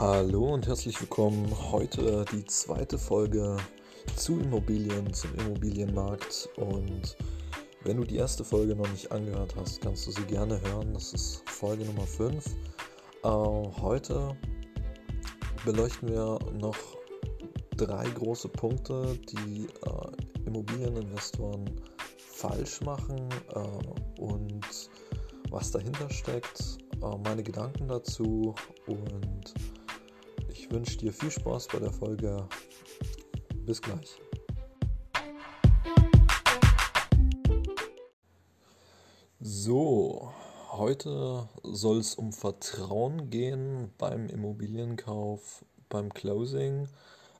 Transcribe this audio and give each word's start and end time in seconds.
Hallo 0.00 0.54
und 0.54 0.68
herzlich 0.68 1.00
willkommen. 1.00 1.52
Heute 1.72 2.24
die 2.30 2.44
zweite 2.44 2.96
Folge 2.98 3.56
zu 4.14 4.38
Immobilien, 4.38 5.12
zum 5.12 5.34
Immobilienmarkt. 5.34 6.48
Und 6.54 7.16
wenn 7.82 7.96
du 7.96 8.04
die 8.04 8.14
erste 8.14 8.44
Folge 8.44 8.76
noch 8.76 8.88
nicht 8.92 9.10
angehört 9.10 9.56
hast, 9.56 9.80
kannst 9.80 10.06
du 10.06 10.12
sie 10.12 10.22
gerne 10.22 10.60
hören. 10.60 10.94
Das 10.94 11.12
ist 11.12 11.42
Folge 11.50 11.84
Nummer 11.84 12.06
5. 12.06 12.46
Äh, 12.46 13.28
heute 13.28 14.36
beleuchten 15.64 16.10
wir 16.10 16.38
noch 16.60 16.76
drei 17.76 18.08
große 18.08 18.50
Punkte, 18.50 19.18
die 19.32 19.66
äh, 19.66 20.46
Immobilieninvestoren 20.46 21.68
falsch 22.18 22.82
machen 22.82 23.28
äh, 23.52 24.20
und 24.20 24.64
was 25.50 25.72
dahinter 25.72 26.08
steckt, 26.08 26.78
äh, 27.02 27.18
meine 27.24 27.42
Gedanken 27.42 27.88
dazu 27.88 28.54
und 28.86 29.54
ich 30.58 30.70
wünsche 30.72 30.98
dir 30.98 31.12
viel 31.12 31.30
Spaß 31.30 31.68
bei 31.68 31.78
der 31.78 31.92
Folge. 31.92 32.48
Bis 33.64 33.80
gleich. 33.80 34.18
So, 39.40 40.32
heute 40.72 41.48
soll 41.62 41.98
es 41.98 42.16
um 42.16 42.32
Vertrauen 42.32 43.30
gehen 43.30 43.92
beim 43.98 44.28
Immobilienkauf, 44.28 45.64
beim 45.88 46.12
Closing. 46.12 46.88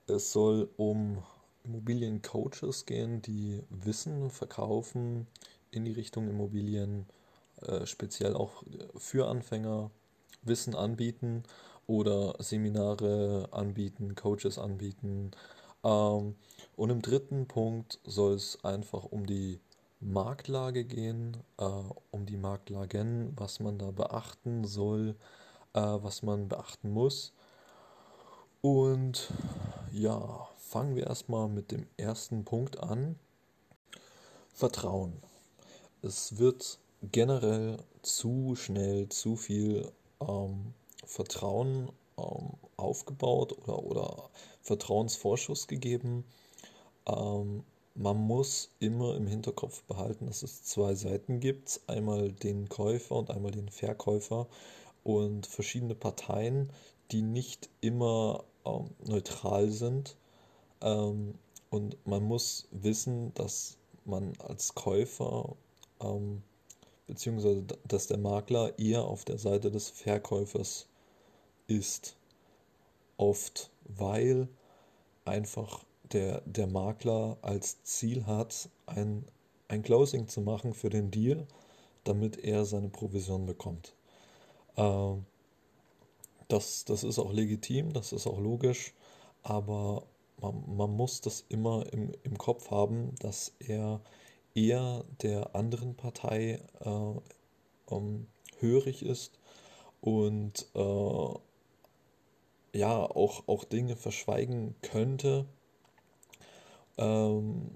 Es 0.06 0.32
soll 0.32 0.70
um 0.76 1.24
Immobiliencoaches 1.64 2.86
gehen, 2.86 3.20
die 3.20 3.60
Wissen 3.68 4.30
verkaufen 4.30 5.26
in 5.72 5.84
die 5.84 5.92
Richtung 5.92 6.28
Immobilien, 6.28 7.06
äh, 7.62 7.84
speziell 7.84 8.34
auch 8.36 8.62
für 8.96 9.26
Anfänger 9.26 9.90
Wissen 10.42 10.76
anbieten 10.76 11.42
oder 11.88 12.36
Seminare 12.38 13.48
anbieten, 13.50 14.14
Coaches 14.14 14.58
anbieten. 14.58 15.32
Ähm, 15.82 16.36
und 16.76 16.90
im 16.90 17.02
dritten 17.02 17.48
Punkt 17.48 17.98
soll 18.04 18.34
es 18.34 18.62
einfach 18.64 19.04
um 19.04 19.26
die 19.26 19.58
Marktlage 20.00 20.84
gehen, 20.84 21.38
äh, 21.58 21.64
um 22.12 22.26
die 22.26 22.36
Marktlagen, 22.36 23.32
was 23.36 23.58
man 23.58 23.78
da 23.78 23.90
beachten 23.90 24.64
soll, 24.64 25.16
äh, 25.72 25.80
was 25.80 26.22
man 26.22 26.48
beachten 26.48 26.90
muss. 26.90 27.32
Und 28.60 29.32
ja, 29.90 30.46
fangen 30.58 30.94
wir 30.94 31.06
erstmal 31.06 31.48
mit 31.48 31.72
dem 31.72 31.86
ersten 31.96 32.44
Punkt 32.44 32.78
an. 32.78 33.18
Vertrauen. 34.52 35.14
Es 36.02 36.38
wird 36.38 36.78
generell 37.02 37.78
zu 38.02 38.56
schnell, 38.56 39.08
zu 39.08 39.36
viel 39.36 39.90
ähm, 40.20 40.74
Vertrauen 41.08 41.90
ähm, 42.18 42.50
aufgebaut 42.76 43.56
oder, 43.62 43.82
oder 43.82 44.30
Vertrauensvorschuss 44.60 45.66
gegeben. 45.66 46.24
Ähm, 47.06 47.64
man 47.94 48.16
muss 48.16 48.70
immer 48.78 49.16
im 49.16 49.26
Hinterkopf 49.26 49.82
behalten, 49.84 50.26
dass 50.26 50.42
es 50.42 50.62
zwei 50.62 50.94
Seiten 50.94 51.40
gibt. 51.40 51.80
Einmal 51.86 52.30
den 52.30 52.68
Käufer 52.68 53.16
und 53.16 53.30
einmal 53.30 53.50
den 53.50 53.70
Verkäufer 53.70 54.46
und 55.02 55.46
verschiedene 55.46 55.94
Parteien, 55.94 56.70
die 57.10 57.22
nicht 57.22 57.70
immer 57.80 58.44
ähm, 58.66 58.90
neutral 59.06 59.70
sind. 59.70 60.16
Ähm, 60.82 61.34
und 61.70 61.96
man 62.06 62.22
muss 62.22 62.68
wissen, 62.70 63.32
dass 63.34 63.78
man 64.04 64.34
als 64.38 64.74
Käufer 64.74 65.56
ähm, 66.00 66.42
beziehungsweise 67.08 67.64
dass 67.88 68.06
der 68.06 68.18
Makler 68.18 68.78
eher 68.78 69.04
auf 69.04 69.24
der 69.24 69.38
Seite 69.38 69.70
des 69.70 69.88
Verkäufers 69.88 70.86
ist. 71.68 72.16
Oft, 73.16 73.70
weil 73.84 74.48
einfach 75.24 75.84
der, 76.12 76.40
der 76.42 76.66
Makler 76.66 77.36
als 77.42 77.82
Ziel 77.84 78.26
hat, 78.26 78.68
ein, 78.86 79.24
ein 79.68 79.82
Closing 79.82 80.28
zu 80.28 80.40
machen 80.40 80.74
für 80.74 80.90
den 80.90 81.10
Deal, 81.10 81.46
damit 82.04 82.38
er 82.38 82.64
seine 82.64 82.88
Provision 82.88 83.46
bekommt. 83.46 83.94
Äh, 84.76 85.14
das, 86.48 86.84
das 86.84 87.04
ist 87.04 87.18
auch 87.18 87.32
legitim, 87.32 87.92
das 87.92 88.12
ist 88.12 88.26
auch 88.26 88.38
logisch, 88.38 88.94
aber 89.42 90.04
man, 90.40 90.64
man 90.76 90.90
muss 90.90 91.20
das 91.20 91.44
immer 91.48 91.92
im, 91.92 92.12
im 92.22 92.38
Kopf 92.38 92.70
haben, 92.70 93.14
dass 93.16 93.52
er 93.58 94.00
eher 94.54 95.04
der 95.22 95.54
anderen 95.54 95.94
Partei 95.94 96.60
äh, 96.80 97.94
ähm, 97.94 98.26
hörig 98.58 99.02
ist 99.02 99.38
und 100.00 100.66
äh, 100.74 101.34
ja 102.72 102.98
auch, 102.98 103.46
auch 103.48 103.64
Dinge 103.64 103.96
verschweigen 103.96 104.74
könnte. 104.82 105.46
Ähm, 106.96 107.70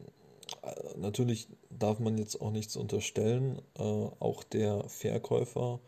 natürlich 0.97 1.49
darf 1.71 1.99
man 1.99 2.19
jetzt 2.19 2.41
auch 2.41 2.51
nichts 2.51 2.77
unterstellen. 2.77 3.61
Äh, 3.79 3.83
auch 3.83 4.43
der 4.45 4.89
Verkäufer 4.89 5.81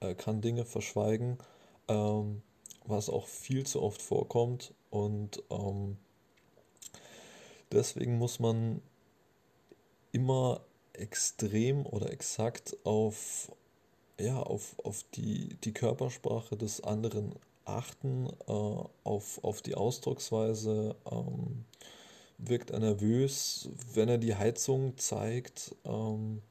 äh, 0.00 0.14
kann 0.14 0.40
Dinge 0.40 0.64
verschweigen, 0.64 1.38
ähm, 1.88 2.42
was 2.84 3.08
auch 3.08 3.26
viel 3.26 3.66
zu 3.66 3.82
oft 3.82 4.02
vorkommt. 4.02 4.74
Und 4.90 5.42
ähm, 5.50 5.96
deswegen 7.72 8.18
muss 8.18 8.38
man 8.38 8.82
immer 10.12 10.60
extrem 10.92 11.86
oder 11.86 12.12
exakt 12.12 12.76
auf, 12.84 13.50
ja, 14.20 14.40
auf, 14.40 14.76
auf 14.84 15.04
die, 15.14 15.56
die 15.64 15.72
Körpersprache 15.72 16.56
des 16.56 16.82
anderen 16.82 17.34
achten, 17.64 18.28
äh, 18.46 18.52
auf, 19.04 19.42
auf 19.42 19.62
die 19.62 19.74
Ausdrucksweise. 19.74 20.96
Ähm, 21.10 21.64
wirkt 22.38 22.70
er 22.70 22.80
nervös, 22.80 23.68
wenn 23.94 24.08
er 24.08 24.18
die 24.18 24.34
Heizung 24.34 24.96
zeigt, 24.98 25.74
ähm, 25.84 26.42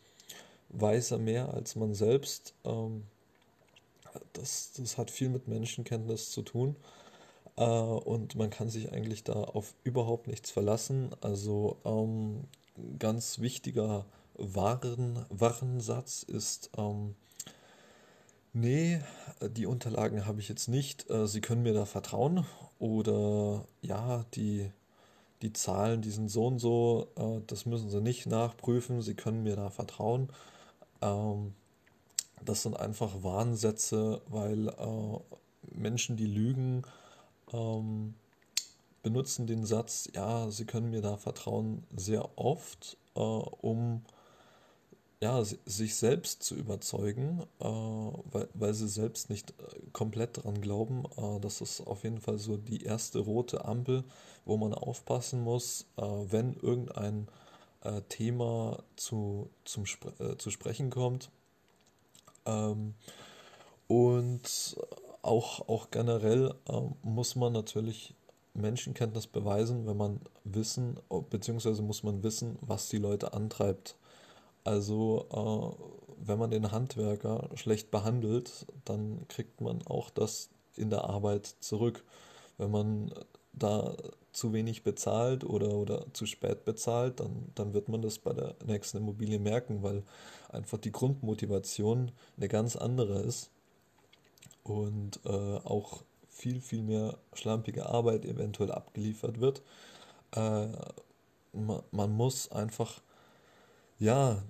weiß 0.70 1.12
er 1.12 1.20
mehr 1.20 1.54
als 1.54 1.76
man 1.76 1.94
selbst. 1.94 2.54
Ähm, 2.64 3.04
das, 4.34 4.72
das 4.78 4.98
hat 4.98 5.12
viel 5.12 5.30
mit 5.30 5.48
Menschenkenntnis 5.48 6.32
zu 6.32 6.42
tun. 6.42 6.76
Äh, 7.56 7.64
und 7.64 8.36
man 8.36 8.50
kann 8.50 8.70
sich 8.70 8.92
eigentlich 8.92 9.24
da 9.24 9.34
auf 9.34 9.76
überhaupt 9.84 10.28
nichts 10.28 10.52
verlassen. 10.52 11.12
Also 11.22 11.78
ähm, 11.86 12.46
ganz 13.00 13.40
wichtiger 13.40 14.06
Waren, 14.36 15.26
Warensatz 15.30 16.24
ist, 16.24 16.72
ähm, 16.78 17.16
nee, 18.54 19.02
die 19.42 19.66
Unterlagen 19.66 20.26
habe 20.26 20.40
ich 20.40 20.50
jetzt 20.50 20.68
nicht, 20.68 21.10
äh, 21.10 21.28
Sie 21.28 21.42
können 21.42 21.64
mir 21.64 21.74
da 21.74 21.86
vertrauen. 21.86 22.46
Oder 22.80 23.66
ja, 23.82 24.26
die, 24.34 24.70
die 25.42 25.54
Zahlen, 25.54 26.02
die 26.02 26.12
sind 26.12 26.30
so 26.30 26.48
und 26.48 26.60
so, 26.60 27.08
äh, 27.16 27.42
das 27.48 27.66
müssen 27.66 27.90
Sie 27.90 28.02
nicht 28.02 28.26
nachprüfen, 28.28 29.02
Sie 29.02 29.16
können 29.16 29.44
mir 29.44 29.56
da 29.56 29.70
vertrauen. 29.70 30.30
Ähm, 31.02 31.54
das 32.44 32.64
sind 32.64 32.78
einfach 32.78 33.24
Warnsätze, 33.24 34.22
weil 34.28 34.70
äh, 34.70 35.20
Menschen, 35.72 36.18
die 36.18 36.26
lügen, 36.26 36.84
ähm, 37.54 38.16
benutzen 39.02 39.48
den 39.48 39.66
Satz, 39.66 40.10
ja, 40.14 40.50
Sie 40.50 40.66
können 40.66 40.90
mir 40.90 41.02
da 41.02 41.18
vertrauen, 41.18 41.84
sehr 41.96 42.38
oft, 42.38 42.98
äh, 43.16 43.20
um 43.20 44.04
ja, 45.24 45.42
sich 45.42 45.96
selbst 45.96 46.44
zu 46.44 46.54
überzeugen, 46.54 47.44
äh, 47.62 47.64
weil, 47.64 48.50
weil 48.54 48.74
sie 48.74 48.90
selbst 48.90 49.30
nicht 49.30 49.52
äh, 49.52 49.80
komplett 49.94 50.36
daran 50.36 50.60
glauben. 50.60 51.06
Äh, 51.16 51.40
das 51.40 51.62
ist 51.62 51.80
auf 51.80 52.04
jeden 52.04 52.20
Fall 52.20 52.40
so 52.40 52.58
die 52.58 52.84
erste 52.84 53.20
rote 53.20 53.64
Ampel, 53.64 54.04
wo 54.44 54.58
man 54.58 54.74
aufpassen 54.74 55.42
muss, 55.42 55.86
äh, 55.96 56.02
wenn 56.02 56.56
irgendein 56.56 57.30
äh, 57.84 58.02
Thema 58.10 58.84
zu, 58.98 59.50
zum 59.64 59.86
Spre 59.86 60.38
zu 60.38 60.52
sprechen 60.52 60.90
kommt. 60.90 61.30
Ähm, 62.46 62.94
und 63.88 64.76
auch, 65.22 65.70
auch 65.70 65.90
generell 65.90 66.54
muss 67.02 67.38
man 67.38 67.54
natürlich 67.54 68.14
Menschenkenntnis 68.54 69.28
beweisen, 69.28 69.88
wenn 69.88 69.96
man 69.96 70.20
wissen, 70.44 71.00
beziehungsweise 71.30 71.82
muss 71.82 72.04
man 72.04 72.24
wissen, 72.24 72.58
was 72.60 72.90
die 72.90 72.98
Leute 72.98 73.32
antreibt. 73.32 73.96
Also, 74.64 75.28
äh, 75.32 76.26
wenn 76.26 76.40
man 76.40 76.52
den 76.52 76.72
Handwerker 76.72 77.50
schlecht 77.56 77.92
behandelt, 77.92 78.66
dann 78.86 79.28
kriegt 79.28 79.62
man 79.62 79.86
auch 79.86 80.10
das 80.10 80.50
in 80.76 80.90
der 80.90 81.06
Arbeit 81.06 81.48
zurück. 81.60 82.04
Wenn 82.58 82.72
man 82.72 83.14
da 83.52 83.96
zu 84.32 84.52
wenig 84.52 84.84
bezahlt 84.84 85.44
oder, 85.44 85.74
oder 85.76 86.06
zu 86.14 86.26
spät 86.26 86.66
bezahlt, 86.66 87.20
dann, 87.20 87.52
dann 87.56 87.74
wird 87.74 87.88
man 87.88 88.02
das 88.02 88.18
bei 88.18 88.34
der 88.34 88.56
nächsten 88.66 88.98
Immobilie 88.98 89.40
merken, 89.40 89.84
weil 89.84 90.04
einfach 90.50 90.80
die 90.80 90.92
Grundmotivation 90.92 92.12
eine 92.38 92.48
ganz 92.48 92.76
andere 92.76 93.20
ist 93.20 93.52
und 94.64 95.20
äh, 95.26 95.30
auch 95.30 96.04
viel, 96.30 96.62
viel 96.62 96.82
mehr 96.82 97.18
schlampige 97.34 97.86
Arbeit 97.86 98.26
eventuell 98.26 98.72
abgeliefert 98.72 99.40
wird. 99.40 99.62
Äh, 100.36 100.68
man, 101.54 101.84
man 101.92 102.12
muss 102.12 102.52
einfach, 102.52 103.02
ja, 104.04 104.44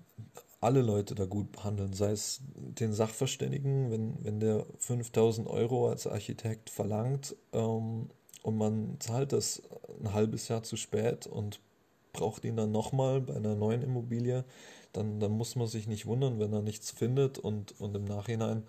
alle 0.61 0.81
Leute 0.81 1.13
da 1.13 1.25
gut 1.25 1.51
behandeln, 1.51 1.93
sei 1.93 2.11
es 2.11 2.41
den 2.55 2.93
Sachverständigen, 2.93 3.91
wenn, 3.91 4.17
wenn 4.23 4.39
der 4.39 4.65
5000 4.79 5.47
Euro 5.47 5.89
als 5.89 6.07
Architekt 6.07 6.69
verlangt 6.69 7.35
ähm, 7.51 8.09
und 8.41 8.57
man 8.57 8.97
zahlt 8.99 9.31
das 9.31 9.61
ein 9.99 10.13
halbes 10.13 10.47
Jahr 10.47 10.63
zu 10.63 10.75
spät 10.75 11.27
und 11.27 11.59
braucht 12.13 12.45
ihn 12.45 12.55
dann 12.55 12.71
nochmal 12.71 13.21
bei 13.21 13.35
einer 13.35 13.55
neuen 13.55 13.83
Immobilie, 13.83 14.43
dann, 14.91 15.19
dann 15.19 15.31
muss 15.31 15.55
man 15.55 15.67
sich 15.67 15.87
nicht 15.87 16.05
wundern, 16.05 16.39
wenn 16.39 16.53
er 16.53 16.61
nichts 16.61 16.91
findet 16.91 17.37
und, 17.37 17.79
und 17.79 17.95
im 17.95 18.05
Nachhinein 18.05 18.63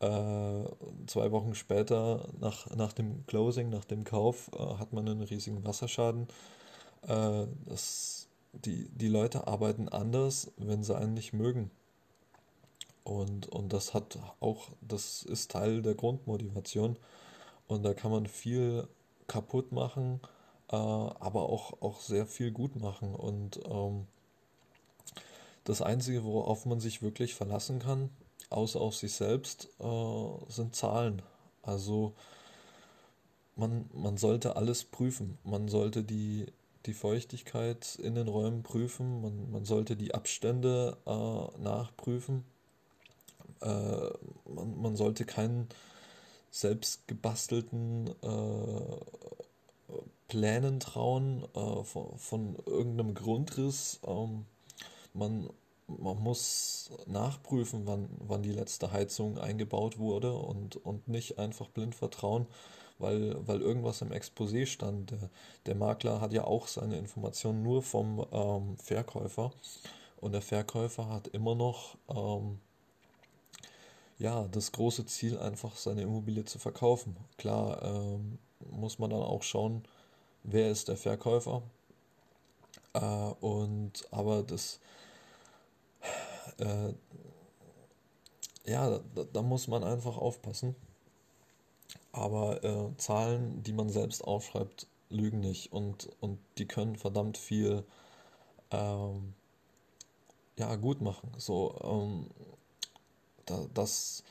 äh, 0.00 0.64
zwei 1.06 1.30
Wochen 1.30 1.54
später 1.54 2.28
nach, 2.40 2.74
nach 2.74 2.92
dem 2.92 3.26
Closing, 3.26 3.68
nach 3.68 3.84
dem 3.84 4.04
Kauf, 4.04 4.50
äh, 4.54 4.78
hat 4.78 4.92
man 4.92 5.08
einen 5.08 5.22
riesigen 5.22 5.64
Wasserschaden. 5.64 6.28
Äh, 7.06 7.46
das, 7.66 8.28
die, 8.52 8.88
die 8.90 9.08
Leute 9.08 9.46
arbeiten 9.46 9.88
anders, 9.88 10.50
wenn 10.56 10.82
sie 10.82 10.96
einen 10.96 11.14
nicht 11.14 11.32
mögen. 11.32 11.70
Und, 13.04 13.48
und 13.48 13.72
das 13.72 13.94
hat 13.94 14.18
auch, 14.40 14.68
das 14.80 15.22
ist 15.22 15.50
Teil 15.50 15.82
der 15.82 15.94
Grundmotivation. 15.94 16.96
Und 17.66 17.82
da 17.82 17.94
kann 17.94 18.10
man 18.10 18.26
viel 18.26 18.86
kaputt 19.26 19.72
machen, 19.72 20.20
äh, 20.70 20.76
aber 20.76 21.48
auch, 21.48 21.80
auch 21.80 22.00
sehr 22.00 22.26
viel 22.26 22.52
gut 22.52 22.76
machen. 22.76 23.14
Und 23.14 23.60
ähm, 23.66 24.06
das 25.64 25.82
Einzige, 25.82 26.24
worauf 26.24 26.66
man 26.66 26.80
sich 26.80 27.02
wirklich 27.02 27.34
verlassen 27.34 27.78
kann, 27.78 28.10
außer 28.50 28.80
auf 28.80 28.94
sich 28.94 29.14
selbst, 29.14 29.68
äh, 29.80 30.28
sind 30.48 30.76
Zahlen. 30.76 31.22
Also 31.62 32.12
man, 33.56 33.88
man 33.92 34.16
sollte 34.16 34.56
alles 34.56 34.84
prüfen. 34.84 35.38
Man 35.44 35.68
sollte 35.68 36.02
die, 36.02 36.46
die 36.86 36.94
Feuchtigkeit 36.94 37.98
in 38.02 38.14
den 38.14 38.28
Räumen 38.28 38.62
prüfen. 38.62 39.22
Man, 39.22 39.50
man 39.50 39.64
sollte 39.64 39.96
die 39.96 40.14
Abstände 40.14 40.96
äh, 41.06 41.60
nachprüfen. 41.62 42.44
Äh, 43.60 44.10
man, 44.48 44.80
man 44.80 44.96
sollte 44.96 45.24
keinen 45.24 45.68
selbst 46.50 47.08
gebastelten 47.08 48.08
äh, 48.22 48.96
Plänen 50.28 50.80
trauen 50.80 51.44
äh, 51.54 51.84
von, 51.84 52.18
von, 52.18 52.56
irgendeinem 52.66 53.14
Grundriss. 53.14 54.00
Ähm, 54.06 54.46
man, 55.14 55.50
man 55.86 56.18
muss 56.22 56.90
nachprüfen, 57.06 57.86
wann, 57.86 58.08
wann 58.18 58.42
die 58.42 58.52
letzte 58.52 58.92
Heizung 58.92 59.38
eingebaut 59.38 59.98
wurde 59.98 60.32
und, 60.32 60.76
und 60.76 61.08
nicht 61.08 61.38
einfach 61.38 61.68
blind 61.68 61.94
vertrauen, 61.94 62.46
weil, 62.98 63.36
weil 63.46 63.60
irgendwas 63.60 64.02
im 64.02 64.10
Exposé 64.12 64.66
stand. 64.66 65.10
Der, 65.10 65.30
der 65.66 65.74
Makler 65.74 66.20
hat 66.20 66.32
ja 66.32 66.44
auch 66.44 66.66
seine 66.66 66.98
Informationen 66.98 67.62
nur 67.62 67.82
vom 67.82 68.26
ähm, 68.32 68.76
Verkäufer 68.78 69.52
und 70.20 70.32
der 70.32 70.42
Verkäufer 70.42 71.08
hat 71.08 71.28
immer 71.28 71.54
noch 71.54 71.96
ähm, 72.08 72.60
ja, 74.18 74.46
das 74.52 74.70
große 74.70 75.04
Ziel, 75.06 75.38
einfach 75.38 75.76
seine 75.76 76.02
Immobilie 76.02 76.44
zu 76.44 76.58
verkaufen. 76.58 77.16
Klar 77.38 77.82
ähm, 77.82 78.38
muss 78.70 78.98
man 79.00 79.10
dann 79.10 79.22
auch 79.22 79.42
schauen, 79.42 79.82
wer 80.44 80.70
ist 80.70 80.88
der 80.88 80.96
Verkäufer. 80.96 81.62
Äh, 82.94 83.00
und 83.00 84.06
aber 84.12 84.42
das 84.44 84.78
äh, 86.58 86.94
ja, 88.64 89.00
da, 89.14 89.24
da, 89.32 89.42
muss 89.42 89.66
man 89.66 89.82
einfach 89.82 90.16
aufpassen. 90.16 90.76
Aber 92.12 92.62
äh, 92.62 92.96
Zahlen, 92.98 93.62
die 93.62 93.72
man 93.72 93.88
selbst 93.88 94.22
aufschreibt, 94.24 94.86
lügen 95.08 95.40
nicht 95.40 95.72
und, 95.72 96.08
und 96.20 96.38
die 96.58 96.66
können 96.66 96.96
verdammt 96.96 97.38
viel 97.38 97.84
ähm, 98.70 99.34
ja, 100.56 100.74
gut 100.76 101.00
machen. 101.00 101.30
So, 101.36 101.78
ähm, 101.82 102.26
da, 103.46 103.66
das, 103.74 104.22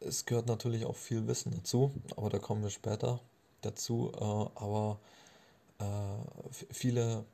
es 0.00 0.24
gehört 0.24 0.46
natürlich 0.46 0.86
auch 0.86 0.96
viel 0.96 1.26
Wissen 1.26 1.52
dazu, 1.52 1.92
aber 2.16 2.30
da 2.30 2.38
kommen 2.38 2.62
wir 2.62 2.70
später 2.70 3.20
dazu. 3.60 4.12
Äh, 4.14 4.24
aber 4.62 4.98
äh, 5.78 6.64
viele 6.70 7.24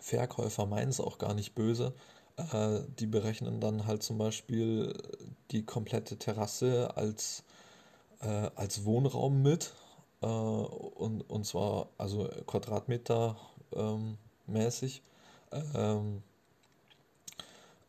Verkäufer 0.00 0.66
meinen 0.66 0.90
es 0.90 1.00
auch 1.00 1.18
gar 1.18 1.34
nicht 1.34 1.54
böse, 1.54 1.92
äh, 2.36 2.80
die 2.98 3.06
berechnen 3.06 3.60
dann 3.60 3.86
halt 3.86 4.02
zum 4.02 4.18
Beispiel 4.18 4.94
die 5.50 5.64
komplette 5.64 6.16
Terrasse 6.16 6.96
als, 6.96 7.42
äh, 8.20 8.50
als 8.54 8.84
Wohnraum 8.84 9.42
mit. 9.42 9.72
Äh, 10.22 10.26
und, 10.26 11.22
und 11.22 11.46
zwar 11.46 11.88
also 11.98 12.28
Quadratmeter 12.46 13.36
ähm, 13.74 14.18
mäßig. 14.46 15.02
Ähm, 15.74 16.22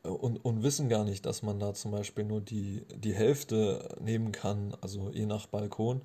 und, 0.03 0.43
und 0.43 0.63
wissen 0.63 0.89
gar 0.89 1.03
nicht, 1.03 1.25
dass 1.25 1.43
man 1.43 1.59
da 1.59 1.73
zum 1.73 1.91
Beispiel 1.91 2.23
nur 2.23 2.41
die, 2.41 2.83
die 2.95 3.13
Hälfte 3.13 3.87
nehmen 3.99 4.31
kann, 4.31 4.75
also 4.81 5.09
je 5.11 5.25
nach 5.27 5.45
Balkon. 5.47 6.01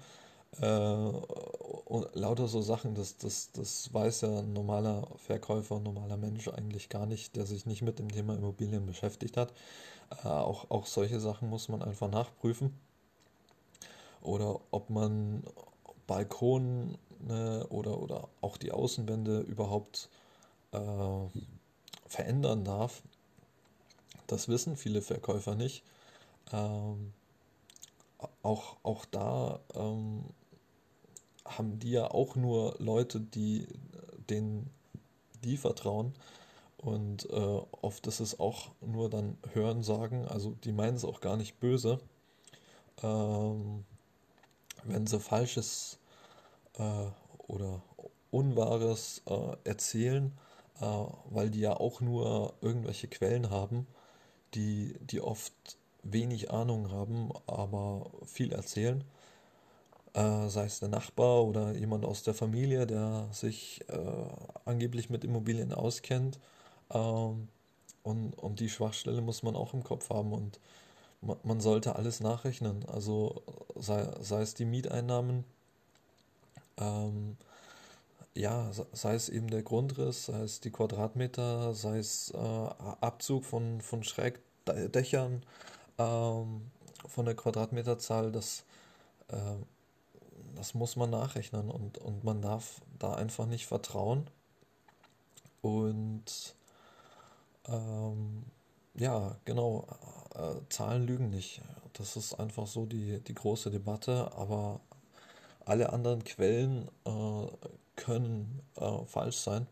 Äh, 0.60 0.66
und 0.66 2.14
lauter 2.14 2.48
so 2.48 2.60
Sachen, 2.60 2.94
das, 2.94 3.16
das, 3.16 3.52
das 3.52 3.92
weiß 3.92 4.22
ja 4.22 4.40
ein 4.40 4.52
normaler 4.52 5.06
Verkäufer, 5.16 5.76
ein 5.76 5.82
normaler 5.82 6.16
Mensch 6.16 6.48
eigentlich 6.48 6.88
gar 6.88 7.06
nicht, 7.06 7.36
der 7.36 7.46
sich 7.46 7.66
nicht 7.66 7.82
mit 7.82 7.98
dem 7.98 8.10
Thema 8.10 8.34
Immobilien 8.34 8.86
beschäftigt 8.86 9.36
hat. 9.36 9.52
Äh, 10.24 10.28
auch, 10.28 10.70
auch 10.70 10.86
solche 10.86 11.20
Sachen 11.20 11.48
muss 11.48 11.68
man 11.68 11.82
einfach 11.82 12.10
nachprüfen. 12.10 12.74
Oder 14.26 14.60
ob 14.70 14.90
man 14.90 15.44
Balkone 16.06 16.98
oder, 17.70 18.00
oder 18.00 18.28
auch 18.40 18.56
die 18.56 18.72
Außenwände 18.72 19.40
überhaupt 19.40 20.08
äh, 20.72 20.78
verändern 22.06 22.64
darf. 22.64 23.02
Das 24.26 24.48
wissen 24.48 24.76
viele 24.76 25.02
Verkäufer 25.02 25.54
nicht. 25.54 25.82
Ähm, 26.52 27.12
auch, 28.42 28.76
auch 28.82 29.04
da 29.06 29.60
ähm, 29.74 30.24
haben 31.44 31.78
die 31.78 31.92
ja 31.92 32.10
auch 32.10 32.34
nur 32.36 32.76
Leute, 32.78 33.20
die 33.20 33.66
denen 34.28 34.70
die 35.44 35.56
vertrauen. 35.56 36.12
Und 36.78 37.28
äh, 37.30 37.60
oft 37.82 38.06
ist 38.06 38.20
es 38.20 38.38
auch 38.38 38.70
nur 38.80 39.08
dann 39.08 39.38
Hören 39.52 39.82
sagen, 39.82 40.26
also 40.28 40.54
die 40.64 40.72
meinen 40.72 40.96
es 40.96 41.04
auch 41.04 41.20
gar 41.20 41.36
nicht 41.36 41.58
böse. 41.58 42.00
Ähm, 43.02 43.84
wenn 44.88 45.06
sie 45.06 45.20
Falsches 45.20 45.98
äh, 46.78 47.06
oder 47.48 47.82
Unwahres 48.30 49.22
äh, 49.26 49.56
erzählen, 49.64 50.32
äh, 50.80 50.84
weil 51.30 51.50
die 51.50 51.60
ja 51.60 51.74
auch 51.74 52.00
nur 52.00 52.54
irgendwelche 52.60 53.08
Quellen 53.08 53.50
haben, 53.50 53.86
die, 54.54 54.96
die 55.00 55.20
oft 55.20 55.52
wenig 56.02 56.50
Ahnung 56.50 56.90
haben, 56.90 57.30
aber 57.46 58.10
viel 58.24 58.52
erzählen 58.52 59.04
äh, 60.16 60.48
sei 60.48 60.64
es 60.64 60.80
der 60.80 60.88
Nachbar 60.88 61.44
oder 61.44 61.72
jemand 61.76 62.04
aus 62.04 62.22
der 62.22 62.34
Familie, 62.34 62.86
der 62.86 63.28
sich 63.32 63.84
äh, 63.88 63.98
angeblich 64.64 65.10
mit 65.10 65.24
Immobilien 65.24 65.72
auskennt. 65.72 66.38
Ähm, 66.90 67.48
und, 68.02 68.32
und 68.38 68.60
die 68.60 68.70
Schwachstelle 68.70 69.20
muss 69.20 69.42
man 69.42 69.56
auch 69.56 69.74
im 69.74 69.84
Kopf 69.84 70.10
haben 70.10 70.32
und 70.32 70.58
man, 71.44 71.60
sollte 71.60 71.96
alles 71.96 72.20
nachrechnen. 72.20 72.84
Also 72.88 73.42
sei, 73.74 74.06
sei 74.20 74.42
es 74.42 74.54
die 74.54 74.64
Mieteinnahmen, 74.64 75.44
ähm, 76.78 77.36
ja, 78.34 78.70
sei 78.92 79.14
es 79.14 79.28
eben 79.28 79.48
der 79.48 79.62
Grundriss, 79.62 80.26
sei 80.26 80.40
es 80.40 80.60
die 80.60 80.70
Quadratmeter, 80.70 81.74
sei 81.74 81.98
es 81.98 82.30
äh, 82.30 82.38
Abzug 83.00 83.44
von, 83.44 83.80
von 83.80 84.02
Schrägdächern, 84.02 85.42
ähm, 85.98 86.70
von 87.06 87.24
der 87.24 87.34
Quadratmeterzahl, 87.34 88.32
das 88.32 88.64
äh, 89.28 89.56
das 90.56 90.74
muss 90.74 90.96
man 90.96 91.10
nachrechnen 91.10 91.70
und, 91.70 91.98
und 91.98 92.24
man 92.24 92.42
darf 92.42 92.80
da 92.98 93.14
einfach 93.14 93.46
nicht 93.46 93.66
vertrauen. 93.66 94.26
Und 95.60 96.56
ähm, 97.68 98.44
ja, 98.96 99.36
genau, 99.44 99.86
äh, 100.34 100.54
Zahlen 100.68 101.06
lügen 101.06 101.30
nicht. 101.30 101.60
Das 101.94 102.16
ist 102.16 102.34
einfach 102.34 102.66
so 102.66 102.86
die, 102.86 103.20
die 103.20 103.34
große 103.34 103.70
Debatte, 103.70 104.32
aber 104.36 104.80
alle 105.64 105.92
anderen 105.92 106.24
Quellen 106.24 106.88
äh, 107.04 107.46
können 107.96 108.60
äh, 108.76 109.04
falsch 109.06 109.36
sein. 109.36 109.66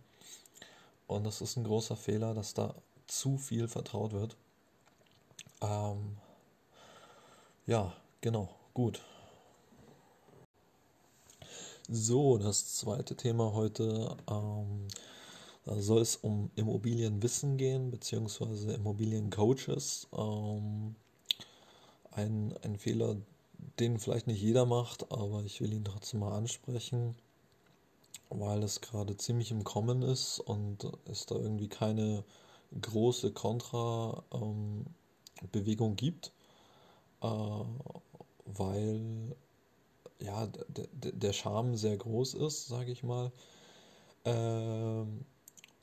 Und 1.06 1.24
das 1.24 1.40
ist 1.40 1.56
ein 1.56 1.64
großer 1.64 1.96
Fehler, 1.96 2.34
dass 2.34 2.54
da 2.54 2.74
zu 3.06 3.36
viel 3.36 3.68
vertraut 3.68 4.12
wird. 4.12 4.36
Ähm, 5.60 6.16
ja, 7.66 7.92
genau, 8.20 8.48
gut. 8.72 9.00
So, 11.88 12.38
das 12.38 12.76
zweite 12.76 13.14
Thema 13.14 13.52
heute. 13.52 14.16
Ähm, 14.28 14.88
soll 15.66 16.02
es 16.02 16.16
um 16.16 16.50
Immobilienwissen 16.56 17.56
gehen, 17.56 17.90
beziehungsweise 17.90 18.74
Immobiliencoaches. 18.74 20.08
Ähm, 20.16 20.94
ein, 22.10 22.54
ein 22.62 22.78
Fehler, 22.78 23.16
den 23.78 23.98
vielleicht 23.98 24.26
nicht 24.26 24.42
jeder 24.42 24.66
macht, 24.66 25.10
aber 25.10 25.42
ich 25.44 25.60
will 25.60 25.72
ihn 25.72 25.84
trotzdem 25.84 26.20
mal 26.20 26.36
ansprechen, 26.36 27.16
weil 28.30 28.62
es 28.62 28.80
gerade 28.80 29.16
ziemlich 29.16 29.50
im 29.50 29.64
Kommen 29.64 30.02
ist 30.02 30.40
und 30.40 30.90
es 31.06 31.26
da 31.26 31.36
irgendwie 31.36 31.68
keine 31.68 32.24
große 32.80 33.32
Kontra-Bewegung 33.32 35.90
ähm, 35.90 35.96
gibt, 35.96 36.32
äh, 37.22 37.26
weil 38.46 39.36
ja, 40.20 40.48
der 40.76 41.32
Charme 41.32 41.76
sehr 41.76 41.96
groß 41.96 42.34
ist, 42.34 42.68
sage 42.68 42.92
ich 42.92 43.02
mal. 43.02 43.32
Ähm, 44.24 45.24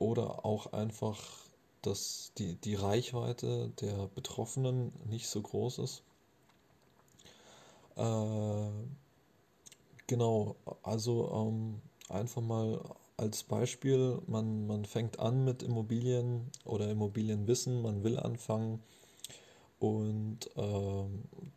oder 0.01 0.45
auch 0.45 0.73
einfach, 0.73 1.19
dass 1.83 2.31
die, 2.37 2.55
die 2.55 2.75
Reichweite 2.75 3.69
der 3.81 4.07
Betroffenen 4.15 4.91
nicht 5.05 5.27
so 5.27 5.41
groß 5.41 5.77
ist. 5.77 6.01
Äh, 7.95 8.69
genau, 10.07 10.55
also 10.81 11.31
ähm, 11.33 11.81
einfach 12.09 12.41
mal 12.41 12.81
als 13.17 13.43
Beispiel, 13.43 14.19
man, 14.25 14.65
man 14.65 14.85
fängt 14.85 15.19
an 15.19 15.45
mit 15.45 15.61
Immobilien 15.61 16.49
oder 16.65 16.89
Immobilienwissen, 16.89 17.83
man 17.83 18.03
will 18.03 18.17
anfangen 18.17 18.81
und 19.79 20.49
äh, 20.55 21.05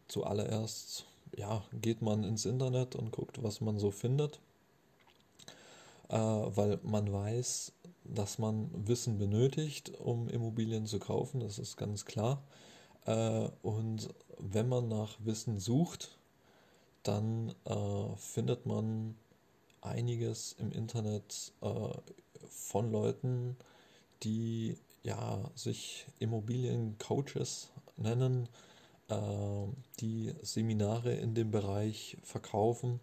zuallererst 0.08 1.06
ja, 1.36 1.64
geht 1.80 2.02
man 2.02 2.24
ins 2.24 2.44
Internet 2.44 2.94
und 2.94 3.10
guckt, 3.10 3.42
was 3.42 3.62
man 3.62 3.78
so 3.78 3.90
findet, 3.90 4.38
äh, 6.10 6.16
weil 6.16 6.78
man 6.82 7.10
weiß, 7.10 7.72
dass 8.04 8.38
man 8.38 8.70
Wissen 8.86 9.18
benötigt, 9.18 9.92
um 9.98 10.28
Immobilien 10.28 10.86
zu 10.86 10.98
kaufen, 10.98 11.40
das 11.40 11.58
ist 11.58 11.76
ganz 11.76 12.04
klar. 12.04 12.42
Äh, 13.06 13.48
und 13.62 14.08
wenn 14.38 14.68
man 14.68 14.88
nach 14.88 15.16
Wissen 15.24 15.58
sucht, 15.58 16.18
dann 17.02 17.54
äh, 17.64 18.16
findet 18.16 18.66
man 18.66 19.16
einiges 19.80 20.54
im 20.58 20.72
Internet 20.72 21.52
äh, 21.60 21.90
von 22.48 22.90
Leuten, 22.90 23.56
die 24.22 24.76
ja 25.02 25.50
sich 25.54 26.06
Immobiliencoaches 26.18 27.70
nennen, 27.96 28.48
äh, 29.08 29.66
die 30.00 30.34
Seminare 30.42 31.14
in 31.14 31.34
dem 31.34 31.50
Bereich 31.50 32.16
verkaufen. 32.22 33.00